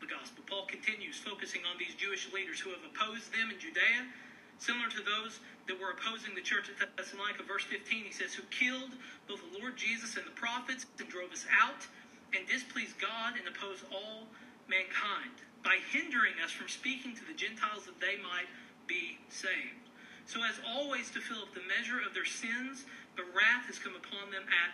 the 0.03 0.09
gospel. 0.09 0.43
Paul 0.49 0.65
continues 0.65 1.21
focusing 1.21 1.61
on 1.69 1.77
these 1.77 1.93
Jewish 1.95 2.27
leaders 2.33 2.59
who 2.59 2.73
have 2.73 2.83
opposed 2.83 3.31
them 3.31 3.53
in 3.53 3.57
Judea, 3.61 4.09
similar 4.57 4.89
to 4.89 5.01
those 5.05 5.39
that 5.69 5.79
were 5.79 5.93
opposing 5.93 6.35
the 6.35 6.41
church 6.43 6.67
at 6.67 6.97
Thessalonica. 6.97 7.45
Verse 7.45 7.63
15, 7.63 8.03
he 8.03 8.11
says, 8.11 8.33
Who 8.33 8.43
killed 8.49 8.91
both 9.29 9.39
the 9.39 9.61
Lord 9.61 9.77
Jesus 9.77 10.17
and 10.17 10.25
the 10.25 10.35
prophets 10.35 10.85
and 10.99 11.07
drove 11.07 11.31
us 11.31 11.45
out 11.47 11.85
and 12.35 12.47
displeased 12.47 12.99
God 12.99 13.35
and 13.37 13.47
opposed 13.47 13.83
all 13.91 14.27
mankind 14.67 15.35
by 15.63 15.77
hindering 15.91 16.39
us 16.43 16.51
from 16.51 16.67
speaking 16.67 17.13
to 17.15 17.25
the 17.25 17.37
Gentiles 17.37 17.85
that 17.85 17.99
they 17.99 18.17
might 18.23 18.49
be 18.87 19.19
saved. 19.29 19.91
So, 20.25 20.41
as 20.47 20.57
always, 20.63 21.11
to 21.11 21.19
fill 21.19 21.43
up 21.43 21.53
the 21.53 21.65
measure 21.67 21.99
of 21.99 22.13
their 22.13 22.25
sins, 22.25 22.85
the 23.17 23.27
wrath 23.35 23.67
has 23.67 23.77
come 23.77 23.93
upon 23.97 24.31
them 24.31 24.45
at 24.47 24.71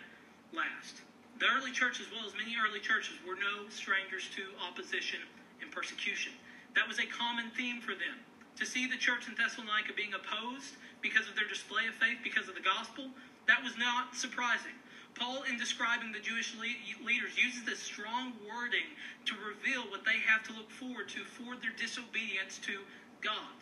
last. 0.54 1.02
The 1.38 1.46
early 1.50 1.70
church, 1.70 2.00
as 2.00 2.10
well 2.10 2.26
as 2.26 2.34
many 2.34 2.54
early 2.58 2.80
churches, 2.80 3.18
were 3.26 3.38
no 3.38 3.68
strangers 3.70 4.30
to 4.34 4.42
opposition 4.58 5.22
and 5.62 5.70
persecution. 5.70 6.32
That 6.74 6.86
was 6.86 6.98
a 6.98 7.06
common 7.06 7.50
theme 7.54 7.80
for 7.80 7.94
them. 7.94 8.22
To 8.58 8.66
see 8.66 8.86
the 8.90 8.98
church 8.98 9.30
in 9.30 9.34
Thessalonica 9.38 9.94
being 9.94 10.14
opposed 10.14 10.74
because 11.00 11.28
of 11.30 11.34
their 11.38 11.46
display 11.46 11.86
of 11.86 11.94
faith, 11.94 12.18
because 12.22 12.48
of 12.50 12.54
the 12.58 12.64
gospel, 12.64 13.10
that 13.46 13.62
was 13.62 13.78
not 13.78 14.14
surprising. 14.14 14.74
Paul, 15.18 15.42
in 15.50 15.58
describing 15.58 16.12
the 16.12 16.22
Jewish 16.22 16.54
leaders, 16.56 17.34
uses 17.36 17.64
this 17.64 17.80
strong 17.80 18.32
wording 18.46 18.86
to 19.26 19.34
reveal 19.34 19.82
what 19.90 20.04
they 20.04 20.22
have 20.24 20.42
to 20.46 20.52
look 20.52 20.70
forward 20.70 21.08
to 21.10 21.24
for 21.24 21.56
their 21.56 21.74
disobedience 21.76 22.58
to 22.64 22.78
God. 23.20 23.58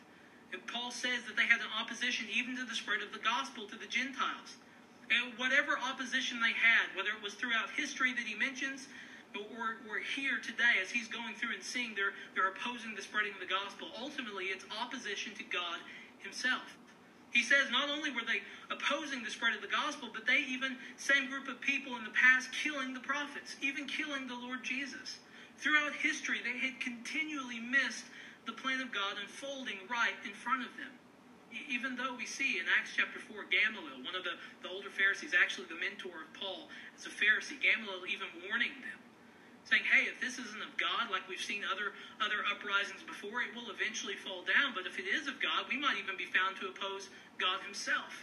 And 0.52 0.64
Paul 0.66 0.90
says 0.90 1.24
that 1.26 1.36
they 1.36 1.48
had 1.48 1.60
an 1.60 1.72
opposition 1.80 2.26
even 2.32 2.56
to 2.56 2.64
the 2.64 2.74
spread 2.74 3.02
of 3.02 3.12
the 3.12 3.24
gospel 3.24 3.66
to 3.66 3.76
the 3.76 3.88
Gentiles. 3.88 4.60
And 5.10 5.32
whatever 5.38 5.78
opposition 5.78 6.40
they 6.40 6.54
had, 6.54 6.94
whether 6.94 7.10
it 7.10 7.22
was 7.22 7.34
throughout 7.34 7.70
history 7.74 8.12
that 8.12 8.26
he 8.26 8.34
mentions, 8.34 8.88
or, 9.36 9.76
or 9.88 9.98
here 10.00 10.40
today 10.40 10.80
as 10.80 10.90
he's 10.90 11.08
going 11.08 11.34
through 11.34 11.52
and 11.52 11.62
seeing 11.62 11.94
they're, 11.94 12.16
they're 12.34 12.48
opposing 12.48 12.94
the 12.94 13.02
spreading 13.02 13.32
of 13.34 13.40
the 13.40 13.50
gospel, 13.50 13.88
ultimately 14.00 14.46
it's 14.46 14.64
opposition 14.80 15.34
to 15.34 15.44
God 15.44 15.78
himself. 16.18 16.64
He 17.36 17.42
says 17.42 17.68
not 17.70 17.90
only 17.92 18.08
were 18.10 18.24
they 18.24 18.40
opposing 18.72 19.22
the 19.22 19.28
spread 19.28 19.52
of 19.54 19.60
the 19.60 19.68
gospel, 19.68 20.08
but 20.08 20.24
they 20.24 20.40
even, 20.48 20.80
same 20.96 21.28
group 21.28 21.48
of 21.48 21.60
people 21.60 21.96
in 22.00 22.04
the 22.04 22.16
past, 22.16 22.48
killing 22.50 22.94
the 22.94 23.04
prophets, 23.04 23.56
even 23.60 23.84
killing 23.84 24.26
the 24.26 24.34
Lord 24.34 24.64
Jesus. 24.64 25.20
Throughout 25.58 25.92
history, 25.92 26.40
they 26.40 26.56
had 26.56 26.80
continually 26.80 27.60
missed 27.60 28.08
the 28.46 28.56
plan 28.56 28.80
of 28.80 28.90
God 28.90 29.20
unfolding 29.20 29.84
right 29.90 30.16
in 30.24 30.32
front 30.32 30.64
of 30.64 30.72
them 30.80 30.96
even 31.68 31.96
though 31.96 32.14
we 32.14 32.26
see 32.26 32.58
in 32.58 32.66
Acts 32.78 32.92
chapter 32.96 33.18
4, 33.18 33.48
Gamaliel, 33.48 34.04
one 34.04 34.14
of 34.14 34.24
the, 34.24 34.36
the 34.62 34.68
older 34.68 34.90
Pharisees, 34.90 35.32
actually 35.32 35.66
the 35.72 35.78
mentor 35.78 36.26
of 36.26 36.30
Paul, 36.34 36.68
as 36.98 37.06
a 37.06 37.12
Pharisee, 37.12 37.56
Gamaliel 37.62 38.04
even 38.04 38.28
warning 38.44 38.74
them, 38.82 38.98
saying, 39.66 39.82
hey, 39.90 40.06
if 40.06 40.22
this 40.22 40.38
isn't 40.38 40.62
of 40.62 40.74
God, 40.78 41.10
like 41.10 41.26
we've 41.26 41.42
seen 41.42 41.66
other, 41.66 41.90
other 42.22 42.46
uprisings 42.46 43.02
before, 43.02 43.42
it 43.42 43.50
will 43.52 43.68
eventually 43.74 44.14
fall 44.14 44.46
down. 44.46 44.72
But 44.72 44.86
if 44.86 44.98
it 44.98 45.10
is 45.10 45.26
of 45.26 45.42
God, 45.42 45.66
we 45.66 45.74
might 45.74 45.98
even 45.98 46.14
be 46.14 46.30
found 46.30 46.54
to 46.62 46.70
oppose 46.70 47.10
God 47.38 47.58
himself. 47.66 48.14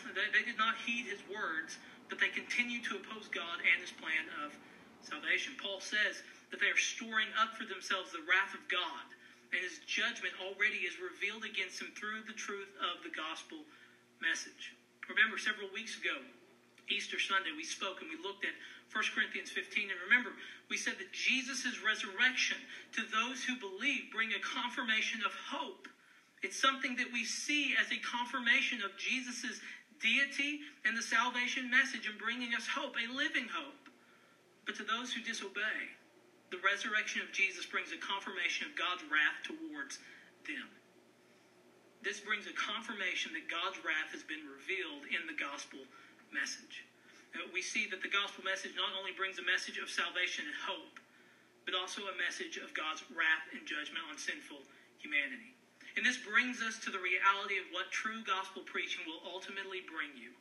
They, 0.00 0.32
they 0.32 0.44
did 0.48 0.56
not 0.56 0.80
heed 0.80 1.12
his 1.12 1.20
words, 1.28 1.76
but 2.08 2.16
they 2.16 2.32
continue 2.32 2.80
to 2.88 2.98
oppose 2.98 3.28
God 3.28 3.60
and 3.60 3.78
his 3.84 3.92
plan 3.92 4.24
of 4.42 4.56
salvation. 5.04 5.54
Paul 5.60 5.84
says 5.84 6.24
that 6.48 6.58
they 6.58 6.72
are 6.72 6.80
storing 6.80 7.28
up 7.36 7.52
for 7.54 7.68
themselves 7.68 8.10
the 8.10 8.24
wrath 8.24 8.56
of 8.56 8.64
God 8.72 9.12
and 9.52 9.60
his 9.60 9.84
judgment 9.84 10.32
already 10.40 10.88
is 10.88 10.96
revealed 10.96 11.44
against 11.44 11.78
them 11.78 11.92
through 11.92 12.24
the 12.24 12.32
truth 12.32 12.72
of 12.80 13.04
the 13.04 13.12
gospel 13.12 13.60
message. 14.24 14.72
Remember, 15.12 15.36
several 15.36 15.68
weeks 15.76 16.00
ago, 16.00 16.24
Easter 16.88 17.20
Sunday, 17.20 17.52
we 17.52 17.64
spoke 17.64 18.00
and 18.00 18.08
we 18.08 18.16
looked 18.16 18.48
at 18.48 18.56
1 18.92 19.04
Corinthians 19.16 19.48
15. 19.50 19.88
And 19.88 20.00
remember, 20.04 20.36
we 20.68 20.76
said 20.76 21.00
that 21.00 21.12
Jesus' 21.16 21.80
resurrection 21.80 22.60
to 22.92 23.02
those 23.08 23.40
who 23.42 23.56
believe 23.56 24.12
bring 24.12 24.36
a 24.36 24.44
confirmation 24.44 25.24
of 25.24 25.32
hope. 25.32 25.88
It's 26.44 26.60
something 26.60 26.96
that 26.96 27.12
we 27.12 27.24
see 27.24 27.74
as 27.80 27.88
a 27.88 28.04
confirmation 28.04 28.84
of 28.84 28.92
Jesus' 29.00 29.60
deity 30.02 30.60
and 30.84 30.92
the 30.92 31.02
salvation 31.02 31.70
message 31.70 32.04
and 32.04 32.18
bringing 32.18 32.52
us 32.52 32.68
hope, 32.68 32.94
a 33.00 33.08
living 33.08 33.48
hope. 33.48 33.88
But 34.66 34.76
to 34.76 34.84
those 34.84 35.12
who 35.12 35.24
disobey, 35.24 35.96
the 36.52 36.60
resurrection 36.60 37.22
of 37.24 37.32
Jesus 37.32 37.64
brings 37.64 37.96
a 37.96 38.00
confirmation 38.02 38.68
of 38.68 38.76
God's 38.76 39.02
wrath 39.08 39.40
towards 39.40 39.98
them. 40.44 40.68
This 42.02 42.20
brings 42.20 42.44
a 42.44 42.52
confirmation 42.52 43.32
that 43.32 43.48
God's 43.48 43.78
wrath 43.80 44.12
has 44.12 44.26
been 44.26 44.42
revealed 44.44 45.08
in 45.08 45.24
the 45.24 45.38
gospel 45.38 45.80
message. 46.34 46.84
We 47.52 47.60
see 47.60 47.86
that 47.92 48.02
the 48.02 48.12
gospel 48.12 48.44
message 48.44 48.72
not 48.76 48.92
only 48.96 49.12
brings 49.12 49.38
a 49.38 49.46
message 49.46 49.78
of 49.78 49.88
salvation 49.88 50.48
and 50.48 50.56
hope, 50.56 50.98
but 51.64 51.78
also 51.78 52.08
a 52.10 52.16
message 52.20 52.58
of 52.58 52.74
God's 52.74 53.04
wrath 53.12 53.46
and 53.54 53.62
judgment 53.64 54.02
on 54.10 54.18
sinful 54.18 54.60
humanity. 54.98 55.54
And 55.96 56.04
this 56.04 56.18
brings 56.18 56.64
us 56.64 56.80
to 56.82 56.90
the 56.90 56.98
reality 56.98 57.60
of 57.60 57.68
what 57.70 57.92
true 57.92 58.24
gospel 58.24 58.64
preaching 58.64 59.04
will 59.04 59.20
ultimately 59.28 59.84
bring 59.84 60.10
you 60.16 60.32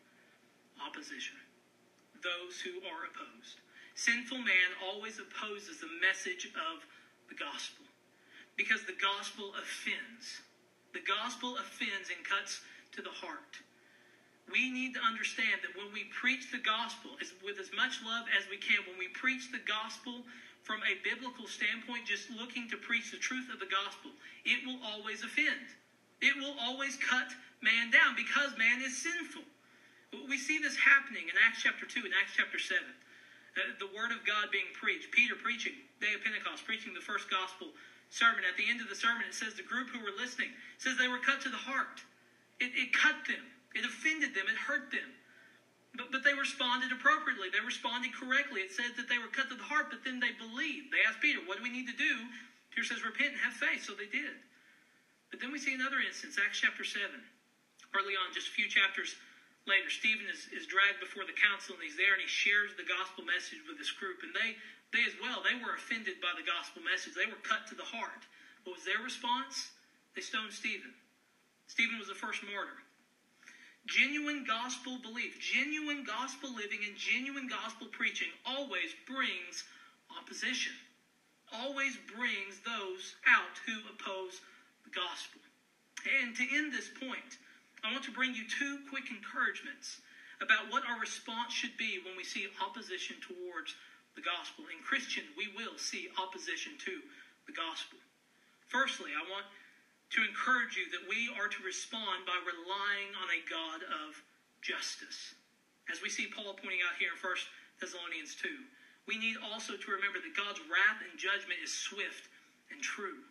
opposition, 0.79 1.37
those 2.23 2.57
who 2.63 2.79
are 2.87 3.11
opposed. 3.11 3.59
Sinful 3.93 4.39
man 4.39 4.69
always 4.81 5.19
opposes 5.19 5.83
the 5.83 5.91
message 5.99 6.49
of 6.55 6.81
the 7.29 7.35
gospel. 7.35 7.85
Because 8.55 8.83
the 8.87 8.97
gospel 8.97 9.53
offends. 9.59 10.41
The 10.93 11.03
gospel 11.03 11.59
offends 11.59 12.09
and 12.09 12.23
cuts 12.23 12.61
to 12.95 13.01
the 13.01 13.13
heart. 13.13 13.61
We 14.51 14.69
need 14.69 14.93
to 14.95 15.01
understand 15.01 15.63
that 15.63 15.71
when 15.79 15.91
we 15.93 16.05
preach 16.11 16.51
the 16.51 16.59
gospel 16.59 17.15
with 17.43 17.59
as 17.59 17.71
much 17.71 18.03
love 18.03 18.25
as 18.35 18.43
we 18.49 18.57
can, 18.57 18.83
when 18.85 18.99
we 18.99 19.07
preach 19.07 19.51
the 19.51 19.63
gospel 19.63 20.23
from 20.63 20.83
a 20.83 20.99
biblical 21.01 21.47
standpoint, 21.47 22.05
just 22.05 22.29
looking 22.29 22.67
to 22.69 22.77
preach 22.77 23.11
the 23.11 23.17
truth 23.17 23.49
of 23.49 23.59
the 23.59 23.65
gospel, 23.65 24.11
it 24.43 24.59
will 24.65 24.79
always 24.83 25.23
offend. 25.23 25.71
It 26.21 26.35
will 26.35 26.55
always 26.59 26.97
cut 26.97 27.33
man 27.61 27.89
down 27.89 28.15
because 28.15 28.51
man 28.57 28.81
is 28.81 28.93
sinful. 29.01 29.41
We 30.27 30.37
see 30.37 30.59
this 30.59 30.75
happening 30.75 31.29
in 31.29 31.35
Acts 31.39 31.63
chapter 31.63 31.85
2 31.85 32.03
and 32.03 32.13
Acts 32.13 32.33
chapter 32.35 32.59
7. 32.59 32.83
Uh, 33.55 33.75
the 33.79 33.87
word 33.87 34.11
of 34.11 34.23
God 34.23 34.51
being 34.51 34.71
preached. 34.75 35.11
Peter 35.11 35.35
preaching, 35.35 35.73
day 35.99 36.13
of 36.13 36.23
Pentecost, 36.23 36.63
preaching 36.63 36.93
the 36.93 37.03
first 37.03 37.29
gospel 37.29 37.71
sermon. 38.11 38.43
At 38.43 38.55
the 38.55 38.67
end 38.67 38.79
of 38.79 38.87
the 38.87 38.95
sermon, 38.95 39.23
it 39.27 39.33
says 39.33 39.55
the 39.55 39.63
group 39.63 39.89
who 39.89 39.99
were 39.99 40.11
listening 40.11 40.51
says 40.77 40.95
they 40.95 41.07
were 41.07 41.19
cut 41.19 41.41
to 41.41 41.49
the 41.49 41.59
heart. 41.59 42.03
It, 42.59 42.71
it 42.75 42.93
cut 42.93 43.15
them. 43.27 43.43
It 43.75 43.85
offended 43.85 44.35
them. 44.35 44.47
It 44.51 44.59
hurt 44.59 44.91
them. 44.91 45.11
But, 45.95 46.11
but 46.11 46.23
they 46.23 46.35
responded 46.35 46.91
appropriately. 46.91 47.51
They 47.51 47.63
responded 47.63 48.15
correctly. 48.15 48.63
It 48.63 48.71
says 48.71 48.95
that 48.95 49.11
they 49.11 49.19
were 49.19 49.31
cut 49.31 49.51
to 49.51 49.57
the 49.59 49.67
heart, 49.67 49.91
but 49.91 50.03
then 50.07 50.19
they 50.23 50.31
believed. 50.35 50.91
They 50.91 51.03
asked 51.03 51.19
Peter, 51.19 51.43
What 51.43 51.59
do 51.59 51.63
we 51.63 51.71
need 51.71 51.87
to 51.91 51.97
do? 51.99 52.13
Peter 52.71 52.87
says, 52.87 53.03
Repent 53.03 53.35
and 53.35 53.41
have 53.43 53.55
faith. 53.55 53.83
So 53.83 53.95
they 53.95 54.07
did. 54.07 54.39
But 55.31 55.39
then 55.39 55.51
we 55.51 55.59
see 55.59 55.75
another 55.75 56.03
instance, 56.03 56.35
Acts 56.39 56.59
chapter 56.59 56.83
7. 56.83 57.07
Early 57.95 58.15
on, 58.19 58.35
just 58.35 58.51
a 58.51 58.55
few 58.55 58.67
chapters 58.67 59.15
later, 59.67 59.91
Stephen 59.91 60.27
is, 60.27 60.47
is 60.51 60.67
dragged 60.67 60.99
before 60.99 61.23
the 61.27 61.35
council 61.35 61.75
and 61.75 61.83
he's 61.83 61.99
there 61.99 62.15
and 62.15 62.23
he 62.23 62.27
shares 62.27 62.75
the 62.75 62.87
gospel 62.87 63.23
message 63.23 63.63
with 63.67 63.79
this 63.79 63.91
group. 63.91 64.23
And 64.23 64.31
they, 64.31 64.55
they 64.95 65.03
as 65.07 65.15
well, 65.19 65.43
they 65.43 65.55
were 65.59 65.75
offended 65.75 66.19
by 66.23 66.35
the 66.35 66.43
gospel 66.43 66.83
message. 66.83 67.15
They 67.15 67.27
were 67.27 67.39
cut 67.43 67.67
to 67.71 67.75
the 67.75 67.87
heart. 67.87 68.23
What 68.63 68.79
was 68.79 68.87
their 68.87 68.99
response? 69.03 69.71
They 70.15 70.23
stoned 70.23 70.51
Stephen. 70.51 70.91
Stephen 71.67 71.95
was 71.99 72.11
the 72.11 72.19
first 72.19 72.43
martyr. 72.43 72.79
Genuine 73.85 74.45
gospel 74.47 74.97
belief, 75.01 75.39
genuine 75.39 76.03
gospel 76.03 76.53
living, 76.53 76.79
and 76.87 76.95
genuine 76.95 77.47
gospel 77.47 77.87
preaching 77.91 78.29
always 78.45 78.93
brings 79.07 79.63
opposition, 80.17 80.73
always 81.51 81.97
brings 82.15 82.61
those 82.63 83.15
out 83.25 83.57
who 83.65 83.81
oppose 83.89 84.39
the 84.85 84.93
gospel. 84.93 85.41
And 86.05 86.35
to 86.35 86.45
end 86.55 86.73
this 86.73 86.89
point, 86.89 87.37
I 87.83 87.91
want 87.91 88.05
to 88.05 88.11
bring 88.11 88.33
you 88.33 88.45
two 88.47 88.79
quick 88.89 89.09
encouragements 89.09 90.01
about 90.41 90.69
what 90.69 90.85
our 90.85 90.99
response 90.99 91.53
should 91.53 91.75
be 91.77 92.01
when 92.05 92.17
we 92.17 92.23
see 92.23 92.49
opposition 92.61 93.17
towards 93.21 93.75
the 94.15 94.21
gospel. 94.21 94.65
In 94.69 94.81
Christian, 94.83 95.23
we 95.37 95.49
will 95.53 95.77
see 95.77 96.09
opposition 96.17 96.73
to 96.85 97.01
the 97.45 97.53
gospel. 97.53 97.97
Firstly, 98.67 99.11
I 99.13 99.25
want 99.29 99.45
to 100.11 100.27
encourage 100.27 100.75
you 100.75 100.91
that 100.91 101.07
we 101.07 101.31
are 101.39 101.47
to 101.47 101.61
respond 101.63 102.27
by 102.27 102.35
relying 102.43 103.15
on 103.15 103.31
a 103.31 103.47
God 103.47 103.81
of 103.87 104.19
justice. 104.59 105.35
As 105.87 106.03
we 106.03 106.11
see 106.11 106.27
Paul 106.27 106.59
pointing 106.59 106.83
out 106.83 106.99
here 106.99 107.15
in 107.15 107.19
1 107.19 107.79
Thessalonians 107.79 108.35
2, 108.35 108.47
we 109.07 109.17
need 109.17 109.39
also 109.39 109.79
to 109.79 109.95
remember 109.95 110.19
that 110.19 110.37
God's 110.37 110.61
wrath 110.67 110.99
and 111.01 111.17
judgment 111.17 111.63
is 111.63 111.73
swift 111.73 112.29
and 112.69 112.83
true. 112.83 113.23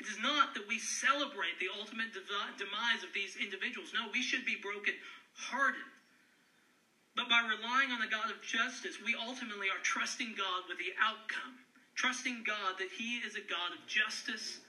It 0.00 0.08
is 0.08 0.20
not 0.20 0.56
that 0.56 0.68
we 0.68 0.80
celebrate 0.80 1.60
the 1.60 1.72
ultimate 1.72 2.12
demise 2.16 3.02
of 3.04 3.12
these 3.12 3.36
individuals. 3.36 3.92
No, 3.92 4.08
we 4.08 4.24
should 4.24 4.48
be 4.48 4.56
broken 4.56 4.96
hearted. 5.36 5.84
But 7.16 7.28
by 7.28 7.44
relying 7.44 7.92
on 7.92 8.00
the 8.00 8.08
God 8.08 8.30
of 8.30 8.40
justice, 8.40 8.96
we 9.04 9.12
ultimately 9.12 9.68
are 9.68 9.82
trusting 9.82 10.36
God 10.38 10.64
with 10.68 10.78
the 10.78 10.96
outcome, 10.96 11.60
trusting 11.96 12.44
God 12.46 12.78
that 12.78 12.88
He 12.96 13.20
is 13.20 13.36
a 13.36 13.44
God 13.44 13.76
of 13.76 13.84
justice 13.84 14.60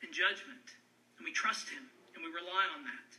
and 0.00 0.12
judgment. 0.12 0.79
And 1.20 1.28
we 1.28 1.36
trust 1.36 1.68
Him 1.68 1.84
and 2.16 2.24
we 2.24 2.32
rely 2.32 2.64
on 2.72 2.80
that. 2.88 3.12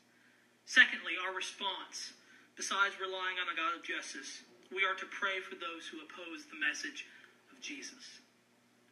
Secondly, 0.65 1.21
our 1.21 1.37
response, 1.37 2.17
besides 2.57 2.97
relying 2.97 3.37
on 3.37 3.45
the 3.45 3.53
God 3.53 3.77
of 3.77 3.85
justice, 3.85 4.41
we 4.73 4.81
are 4.81 4.97
to 4.97 5.05
pray 5.13 5.37
for 5.37 5.53
those 5.53 5.85
who 5.85 6.01
oppose 6.01 6.49
the 6.49 6.57
message 6.57 7.05
of 7.53 7.61
Jesus. 7.61 8.17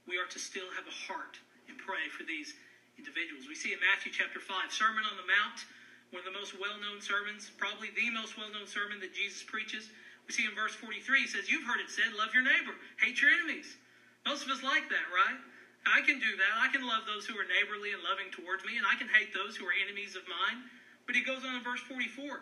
We 0.05 0.21
are 0.21 0.29
to 0.29 0.37
still 0.37 0.69
have 0.69 0.85
a 0.85 0.93
heart 0.93 1.41
and 1.65 1.73
pray 1.81 2.05
for 2.05 2.21
these 2.21 2.53
individuals. 3.01 3.49
We 3.49 3.57
see 3.57 3.73
in 3.73 3.81
Matthew 3.81 4.13
chapter 4.13 4.37
5, 4.37 4.69
Sermon 4.69 5.01
on 5.09 5.17
the 5.17 5.25
Mount, 5.25 5.65
one 6.13 6.21
of 6.21 6.29
the 6.29 6.37
most 6.37 6.53
well 6.53 6.77
known 6.77 7.01
sermons, 7.01 7.49
probably 7.57 7.89
the 7.89 8.13
most 8.13 8.37
well 8.37 8.53
known 8.53 8.69
sermon 8.69 9.01
that 9.01 9.17
Jesus 9.17 9.41
preaches. 9.41 9.89
We 10.29 10.37
see 10.37 10.45
in 10.45 10.53
verse 10.53 10.77
43, 10.77 11.25
he 11.25 11.27
says, 11.27 11.49
You've 11.49 11.65
heard 11.65 11.81
it 11.81 11.89
said, 11.89 12.13
love 12.13 12.29
your 12.37 12.45
neighbor, 12.45 12.77
hate 13.01 13.25
your 13.25 13.33
enemies. 13.33 13.73
Most 14.21 14.45
of 14.45 14.53
us 14.53 14.61
like 14.61 14.85
that, 14.93 15.09
right? 15.09 15.41
I 15.89 16.01
can 16.05 16.19
do 16.19 16.31
that. 16.37 16.53
I 16.61 16.69
can 16.69 16.85
love 16.85 17.03
those 17.05 17.25
who 17.25 17.35
are 17.37 17.47
neighborly 17.47 17.93
and 17.93 18.01
loving 18.05 18.29
towards 18.31 18.65
me, 18.65 18.77
and 18.77 18.85
I 18.85 18.95
can 18.95 19.09
hate 19.09 19.33
those 19.33 19.57
who 19.57 19.65
are 19.65 19.75
enemies 19.75 20.15
of 20.15 20.23
mine. 20.29 20.69
But 21.05 21.15
he 21.15 21.25
goes 21.25 21.41
on 21.43 21.57
in 21.57 21.63
verse 21.63 21.81
44. 21.89 22.41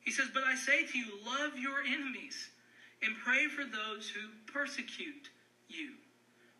He 0.00 0.12
says, 0.12 0.28
But 0.32 0.44
I 0.44 0.54
say 0.56 0.86
to 0.86 0.96
you, 0.96 1.20
love 1.26 1.58
your 1.58 1.82
enemies 1.84 2.48
and 3.02 3.16
pray 3.24 3.48
for 3.48 3.64
those 3.64 4.08
who 4.08 4.28
persecute 4.48 5.28
you. 5.68 5.96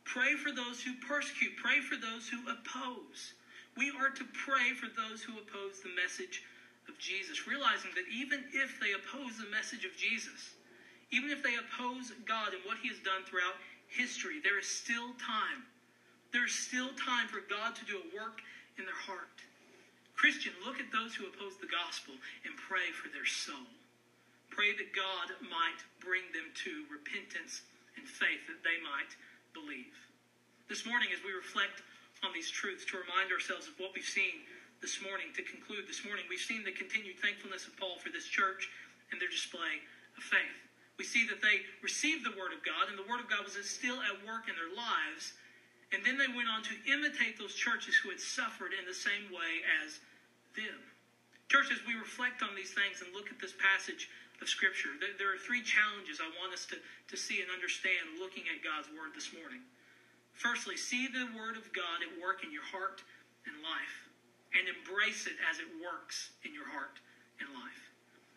Pray 0.05 0.35
for 0.35 0.53
those 0.53 0.83
who 0.83 0.93
persecute. 1.07 1.57
Pray 1.57 1.81
for 1.81 1.97
those 1.97 2.29
who 2.29 2.41
oppose. 2.49 3.35
We 3.77 3.93
are 3.95 4.11
to 4.11 4.25
pray 4.45 4.75
for 4.75 4.89
those 4.91 5.23
who 5.23 5.39
oppose 5.39 5.81
the 5.81 5.95
message 5.95 6.43
of 6.89 6.99
Jesus, 6.99 7.47
realizing 7.47 7.93
that 7.95 8.09
even 8.11 8.45
if 8.53 8.81
they 8.81 8.93
oppose 8.93 9.39
the 9.39 9.49
message 9.49 9.85
of 9.85 9.95
Jesus, 9.97 10.59
even 11.13 11.31
if 11.31 11.43
they 11.43 11.55
oppose 11.55 12.13
God 12.27 12.53
and 12.53 12.65
what 12.67 12.79
He 12.83 12.89
has 12.89 12.99
done 13.01 13.23
throughout 13.25 13.55
history, 13.89 14.41
there 14.43 14.59
is 14.59 14.67
still 14.67 15.15
time. 15.19 15.65
There 16.33 16.47
is 16.47 16.55
still 16.55 16.95
time 16.95 17.27
for 17.27 17.43
God 17.51 17.75
to 17.75 17.85
do 17.85 17.99
a 17.99 18.11
work 18.15 18.39
in 18.79 18.87
their 18.87 19.03
heart. 19.07 19.35
Christian, 20.15 20.53
look 20.63 20.79
at 20.79 20.93
those 20.93 21.17
who 21.17 21.27
oppose 21.27 21.59
the 21.59 21.71
gospel 21.71 22.15
and 22.45 22.53
pray 22.55 22.93
for 22.95 23.11
their 23.11 23.27
soul. 23.27 23.67
Pray 24.53 24.77
that 24.77 24.95
God 24.95 25.33
might 25.49 25.81
bring 25.99 26.23
them 26.31 26.53
to 26.67 26.85
repentance 26.93 27.65
and 27.97 28.07
faith, 28.07 28.45
that 28.47 28.63
they 28.63 28.79
might 28.85 29.11
believe. 29.57 29.97
This 30.69 30.87
morning, 30.87 31.11
as 31.11 31.25
we 31.27 31.35
reflect 31.35 31.83
on 32.23 32.31
these 32.31 32.53
truths, 32.53 32.87
to 32.93 33.01
remind 33.01 33.33
ourselves 33.35 33.67
of 33.67 33.75
what 33.81 33.91
we've 33.97 34.07
seen 34.07 34.47
this 34.85 35.03
morning, 35.03 35.33
to 35.35 35.43
conclude 35.43 35.89
this 35.89 36.05
morning, 36.07 36.29
we've 36.31 36.43
seen 36.43 36.63
the 36.63 36.75
continued 36.75 37.19
thankfulness 37.19 37.67
of 37.67 37.75
Paul 37.75 37.99
for 37.99 38.13
this 38.15 38.29
church 38.29 38.71
and 39.11 39.19
their 39.19 39.33
display 39.33 39.83
of 40.15 40.23
faith. 40.23 40.59
We 41.01 41.09
see 41.09 41.25
that 41.33 41.41
they 41.41 41.65
received 41.81 42.29
the 42.29 42.37
Word 42.37 42.53
of 42.53 42.61
God, 42.61 42.93
and 42.93 42.95
the 42.95 43.09
Word 43.09 43.25
of 43.25 43.29
God 43.33 43.43
was 43.43 43.57
still 43.65 43.99
at 44.05 44.21
work 44.29 44.53
in 44.53 44.55
their 44.55 44.71
lives. 44.71 45.33
And 45.91 46.07
then 46.07 46.19
they 46.19 46.31
went 46.31 46.47
on 46.47 46.63
to 46.71 46.75
imitate 46.87 47.35
those 47.39 47.55
churches 47.55 47.99
who 47.99 48.15
had 48.15 48.23
suffered 48.23 48.71
in 48.71 48.87
the 48.87 48.95
same 48.95 49.27
way 49.35 49.67
as 49.83 49.99
them. 50.55 50.79
Church, 51.51 51.75
as 51.75 51.83
we 51.83 51.99
reflect 51.99 52.47
on 52.47 52.55
these 52.55 52.71
things 52.71 53.03
and 53.03 53.11
look 53.11 53.27
at 53.27 53.43
this 53.43 53.55
passage 53.59 54.07
of 54.41 54.49
Scripture. 54.49 54.97
There 54.97 55.35
are 55.35 55.43
three 55.43 55.61
challenges 55.61 56.23
I 56.23 56.31
want 56.41 56.55
us 56.57 56.65
to, 56.73 56.77
to 56.81 57.17
see 57.17 57.43
and 57.45 57.51
understand 57.53 58.17
looking 58.23 58.49
at 58.49 58.65
God's 58.65 58.89
Word 58.97 59.13
this 59.13 59.35
morning. 59.37 59.61
Firstly, 60.33 60.79
see 60.81 61.11
the 61.11 61.29
Word 61.37 61.61
of 61.61 61.69
God 61.77 62.01
at 62.01 62.13
work 62.17 62.41
in 62.41 62.49
your 62.49 62.65
heart 62.65 63.05
and 63.45 63.61
life, 63.61 63.97
and 64.57 64.65
embrace 64.65 65.29
it 65.29 65.37
as 65.45 65.61
it 65.61 65.69
works 65.83 66.33
in 66.45 66.57
your 66.57 66.69
heart 66.71 66.97
and 67.43 67.51
life. 67.53 67.90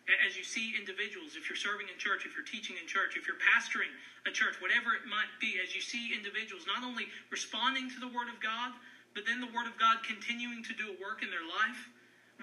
As 0.04 0.36
you 0.36 0.44
see 0.44 0.76
individuals, 0.76 1.40
if 1.40 1.48
you're 1.48 1.56
serving 1.56 1.88
in 1.88 1.96
church, 1.96 2.28
if 2.28 2.36
you're 2.36 2.44
teaching 2.44 2.76
in 2.76 2.84
church, 2.88 3.16
if 3.16 3.24
you're 3.24 3.40
pastoring 3.40 3.88
a 4.28 4.32
church, 4.32 4.60
whatever 4.60 4.92
it 4.92 5.08
might 5.08 5.32
be, 5.40 5.60
as 5.64 5.72
you 5.74 5.80
see 5.80 6.12
individuals 6.12 6.68
not 6.68 6.84
only 6.84 7.08
responding 7.32 7.88
to 7.92 8.00
the 8.04 8.12
Word 8.12 8.28
of 8.28 8.40
God, 8.44 8.76
but 9.16 9.24
then 9.26 9.40
the 9.40 9.48
Word 9.48 9.68
of 9.68 9.80
God 9.80 10.04
continuing 10.04 10.64
to 10.64 10.74
do 10.76 10.92
a 10.92 10.98
work 11.00 11.24
in 11.24 11.32
their 11.32 11.48
life, 11.48 11.88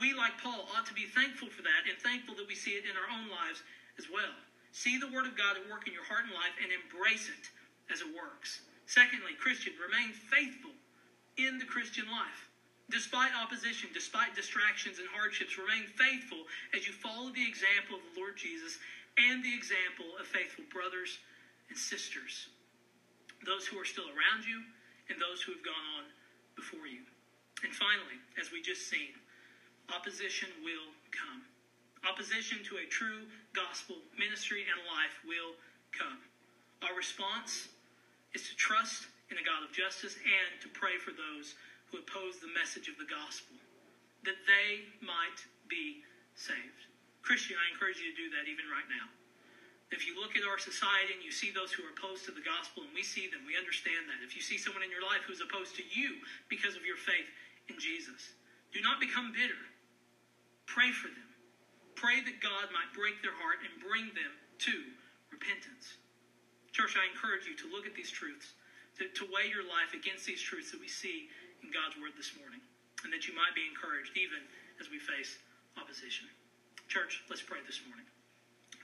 we, 0.01 0.17
like 0.17 0.41
Paul, 0.41 0.69
ought 0.73 0.87
to 0.87 0.97
be 0.97 1.05
thankful 1.05 1.51
for 1.53 1.61
that 1.63 1.85
and 1.85 1.99
thankful 2.01 2.35
that 2.37 2.49
we 2.49 2.55
see 2.55 2.81
it 2.81 2.89
in 2.89 2.97
our 2.97 3.11
own 3.13 3.29
lives 3.29 3.61
as 3.99 4.09
well. 4.09 4.33
See 4.73 4.97
the 4.97 5.09
Word 5.09 5.27
of 5.27 5.37
God 5.37 5.57
at 5.61 5.69
work 5.69 5.87
in 5.87 5.93
your 5.93 6.05
heart 6.05 6.25
and 6.25 6.33
life 6.33 6.57
and 6.63 6.73
embrace 6.73 7.29
it 7.29 7.51
as 7.93 8.01
it 8.01 8.09
works. 8.09 8.61
Secondly, 8.87 9.37
Christian, 9.39 9.75
remain 9.77 10.13
faithful 10.13 10.73
in 11.37 11.59
the 11.59 11.65
Christian 11.65 12.09
life. 12.09 12.50
Despite 12.91 13.31
opposition, 13.39 13.89
despite 13.95 14.35
distractions 14.35 14.99
and 14.99 15.07
hardships, 15.15 15.55
remain 15.55 15.87
faithful 15.95 16.43
as 16.75 16.87
you 16.87 16.93
follow 16.93 17.31
the 17.31 17.47
example 17.47 17.97
of 17.97 18.03
the 18.03 18.19
Lord 18.19 18.35
Jesus 18.35 18.83
and 19.15 19.43
the 19.47 19.55
example 19.55 20.19
of 20.19 20.27
faithful 20.27 20.67
brothers 20.75 21.23
and 21.71 21.79
sisters. 21.79 22.51
Those 23.47 23.65
who 23.65 23.79
are 23.79 23.87
still 23.87 24.11
around 24.11 24.43
you 24.43 24.59
and 25.07 25.23
those 25.23 25.39
who 25.39 25.55
have 25.55 25.63
gone 25.63 25.87
on 26.03 26.11
before 26.59 26.91
you. 26.91 27.07
And 27.63 27.71
finally, 27.71 28.19
as 28.43 28.51
we 28.51 28.59
just 28.59 28.91
seen, 28.91 29.15
opposition 29.95 30.51
will 30.67 30.91
come. 31.15 31.47
Opposition 32.03 32.59
to 32.67 32.83
a 32.83 32.87
true 32.91 33.31
gospel 33.55 34.03
ministry 34.19 34.67
and 34.67 34.79
life 34.91 35.15
will 35.23 35.55
come. 35.95 36.19
Our 36.83 36.97
response 36.97 37.71
is 38.35 38.49
to 38.51 38.55
trust 38.57 39.07
in 39.31 39.39
a 39.39 39.45
God 39.47 39.63
of 39.63 39.71
justice 39.71 40.19
and 40.19 40.59
to 40.65 40.69
pray 40.75 40.99
for 40.99 41.15
those 41.15 41.55
who 41.91 41.99
oppose 41.99 42.39
the 42.39 42.51
message 42.55 42.87
of 42.87 42.97
the 42.97 43.07
gospel, 43.07 43.59
that 44.23 44.39
they 44.47 44.87
might 45.03 45.43
be 45.67 46.03
saved. 46.39 46.87
Christian, 47.23 47.59
I 47.59 47.69
encourage 47.71 47.99
you 48.01 48.11
to 48.15 48.17
do 48.17 48.31
that 48.33 48.49
even 48.49 48.65
right 48.71 48.87
now. 48.89 49.11
If 49.91 50.07
you 50.07 50.15
look 50.15 50.39
at 50.39 50.47
our 50.47 50.59
society 50.59 51.11
and 51.11 51.23
you 51.23 51.35
see 51.35 51.51
those 51.51 51.75
who 51.75 51.83
are 51.83 51.91
opposed 51.91 52.23
to 52.31 52.33
the 52.33 52.45
gospel, 52.47 52.87
and 52.87 52.95
we 52.95 53.03
see 53.03 53.27
them, 53.27 53.43
we 53.43 53.59
understand 53.59 54.07
that. 54.07 54.23
If 54.23 54.39
you 54.39 54.43
see 54.43 54.55
someone 54.55 54.87
in 54.87 54.91
your 54.91 55.03
life 55.03 55.27
who's 55.27 55.43
opposed 55.43 55.75
to 55.83 55.85
you 55.91 56.23
because 56.47 56.79
of 56.79 56.87
your 56.87 56.97
faith 56.97 57.27
in 57.67 57.75
Jesus, 57.83 58.39
do 58.71 58.79
not 58.81 59.03
become 59.03 59.35
bitter. 59.35 59.59
Pray 60.71 60.95
for 60.95 61.11
them. 61.11 61.31
Pray 61.99 62.23
that 62.23 62.39
God 62.39 62.71
might 62.71 62.95
break 62.95 63.19
their 63.19 63.35
heart 63.35 63.59
and 63.67 63.83
bring 63.83 64.15
them 64.15 64.31
to 64.63 64.79
repentance. 65.35 65.99
Church, 66.71 66.95
I 66.95 67.11
encourage 67.11 67.51
you 67.51 67.59
to 67.59 67.67
look 67.67 67.85
at 67.85 67.99
these 67.99 68.15
truths, 68.15 68.55
to, 69.03 69.11
to 69.11 69.27
weigh 69.27 69.51
your 69.51 69.67
life 69.67 69.91
against 69.91 70.23
these 70.23 70.41
truths 70.41 70.71
that 70.71 70.79
we 70.79 70.87
see 70.87 71.27
in 71.63 71.71
God's 71.71 71.97
Word 71.97 72.17
this 72.17 72.33
morning, 72.37 72.61
and 73.05 73.13
that 73.13 73.29
you 73.29 73.33
might 73.33 73.55
be 73.55 73.65
encouraged 73.65 74.17
even 74.17 74.41
as 74.81 74.89
we 74.89 74.99
face 74.99 75.37
opposition. 75.77 76.27
Church, 76.89 77.23
let's 77.31 77.43
pray 77.43 77.63
this 77.65 77.81
morning. 77.87 78.05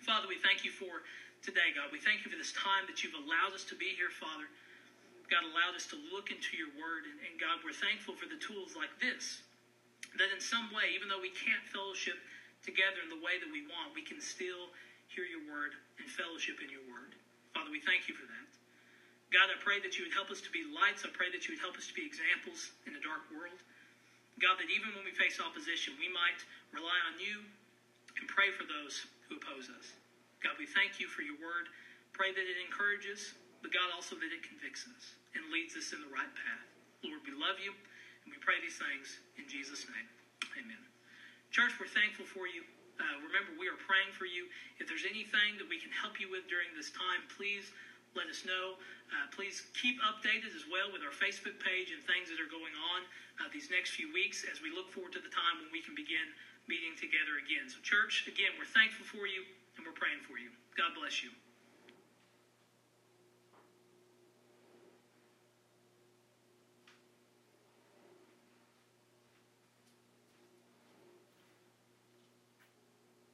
Father, 0.05 0.29
we 0.29 0.39
thank 0.39 0.63
you 0.63 0.71
for 0.71 1.03
today, 1.43 1.75
God. 1.75 1.91
We 1.91 1.99
thank 1.99 2.23
you 2.23 2.31
for 2.31 2.39
this 2.39 2.53
time 2.53 2.87
that 2.87 3.03
you've 3.03 3.19
allowed 3.19 3.57
us 3.57 3.65
to 3.73 3.75
be 3.75 3.91
here, 3.97 4.13
Father. 4.13 4.47
God 5.27 5.43
allowed 5.43 5.75
us 5.75 5.87
to 5.91 5.99
look 6.15 6.31
into 6.31 6.55
your 6.55 6.71
word. 6.79 7.11
And, 7.11 7.19
and, 7.27 7.35
God, 7.35 7.59
we're 7.67 7.75
thankful 7.75 8.15
for 8.15 8.31
the 8.31 8.39
tools 8.39 8.79
like 8.79 8.95
this. 9.03 9.43
That 10.15 10.31
in 10.31 10.39
some 10.39 10.71
way, 10.71 10.95
even 10.95 11.11
though 11.11 11.19
we 11.19 11.35
can't 11.35 11.63
fellowship 11.75 12.17
together 12.63 13.03
in 13.03 13.11
the 13.11 13.19
way 13.19 13.39
that 13.43 13.51
we 13.51 13.67
want, 13.67 13.91
we 13.91 14.07
can 14.07 14.23
still 14.23 14.71
hear 15.11 15.27
your 15.27 15.43
word 15.43 15.75
and 15.99 16.07
fellowship 16.07 16.63
in 16.63 16.71
your 16.71 16.83
word. 16.87 17.19
Father, 17.55 17.71
we 17.71 17.83
thank 17.83 18.07
you 18.07 18.15
for 18.15 18.27
that. 18.27 18.47
God, 19.37 19.53
I 19.53 19.61
pray 19.61 19.77
that 19.85 20.01
you 20.01 20.09
would 20.09 20.17
help 20.17 20.33
us 20.33 20.41
to 20.49 20.49
be 20.49 20.65
lights. 20.65 21.05
I 21.05 21.13
pray 21.13 21.29
that 21.29 21.45
you 21.45 21.53
would 21.53 21.61
help 21.61 21.77
us 21.77 21.85
to 21.85 21.93
be 21.93 22.01
examples 22.01 22.73
in 22.89 22.97
a 22.97 23.03
dark 23.05 23.21
world. 23.29 23.61
God, 24.41 24.57
that 24.57 24.73
even 24.73 24.97
when 24.97 25.05
we 25.05 25.13
face 25.13 25.37
opposition, 25.37 25.93
we 26.01 26.09
might 26.09 26.41
rely 26.73 26.97
on 27.05 27.21
you 27.21 27.45
and 28.17 28.25
pray 28.33 28.49
for 28.49 28.65
those 28.65 29.05
who 29.29 29.37
oppose 29.37 29.69
us. 29.69 29.93
God, 30.41 30.57
we 30.57 30.65
thank 30.65 30.97
you 30.97 31.05
for 31.05 31.21
your 31.21 31.37
word. 31.37 31.69
Pray 32.17 32.33
that 32.33 32.49
it 32.49 32.57
encourages, 32.57 33.37
but 33.61 33.69
God, 33.77 33.93
also 33.93 34.17
that 34.25 34.33
it 34.33 34.41
convicts 34.41 34.89
us 34.89 35.13
and 35.37 35.53
leads 35.53 35.77
us 35.77 35.93
in 35.93 36.01
the 36.01 36.09
right 36.09 36.33
path. 36.33 36.65
Lord, 37.05 37.21
we 37.21 37.37
love 37.37 37.61
you, 37.61 37.77
and 38.25 38.33
we 38.33 38.41
pray 38.41 38.57
these 38.57 38.81
things 38.81 39.21
in 39.37 39.45
Jesus' 39.45 39.85
name. 39.85 40.09
Amen. 40.57 40.81
Church, 41.53 41.77
we're 41.77 41.93
thankful 41.93 42.25
for 42.25 42.49
you. 42.49 42.65
Uh, 42.97 43.21
remember, 43.21 43.53
we 43.61 43.69
are 43.69 43.77
praying 43.77 44.17
for 44.17 44.25
you. 44.25 44.49
If 44.81 44.89
there's 44.89 45.05
anything 45.05 45.61
that 45.61 45.69
we 45.69 45.77
can 45.77 45.93
help 45.93 46.17
you 46.17 46.33
with 46.33 46.49
during 46.49 46.73
this 46.73 46.89
time, 46.89 47.29
please 47.37 47.69
let 48.17 48.27
us 48.33 48.43
know. 48.45 48.81
Uh, 49.13 49.29
please 49.31 49.63
keep 49.77 50.01
updated 50.03 50.51
as 50.57 50.67
well 50.67 50.91
with 50.91 51.05
our 51.05 51.15
Facebook 51.15 51.61
page 51.63 51.93
and 51.93 52.03
things 52.09 52.27
that 52.33 52.41
are 52.41 52.51
going 52.51 52.75
on 52.75 53.07
uh, 53.39 53.47
these 53.53 53.71
next 53.71 53.95
few 53.95 54.11
weeks 54.11 54.43
as 54.51 54.61
we 54.61 54.73
look 54.73 54.91
forward 54.91 55.13
to 55.13 55.21
the 55.21 55.31
time 55.31 55.61
when 55.61 55.71
we 55.71 55.79
can 55.79 55.95
begin 55.95 56.33
meeting 56.67 56.97
together 56.99 57.39
again. 57.39 57.69
So, 57.69 57.79
church, 57.85 58.25
again, 58.27 58.59
we're 58.59 58.67
thankful 58.67 59.07
for 59.07 59.29
you 59.29 59.45
and 59.77 59.87
we're 59.87 59.95
praying 59.95 60.25
for 60.27 60.41
you. 60.41 60.49
God 60.75 60.97
bless 60.97 61.23
you. 61.23 61.31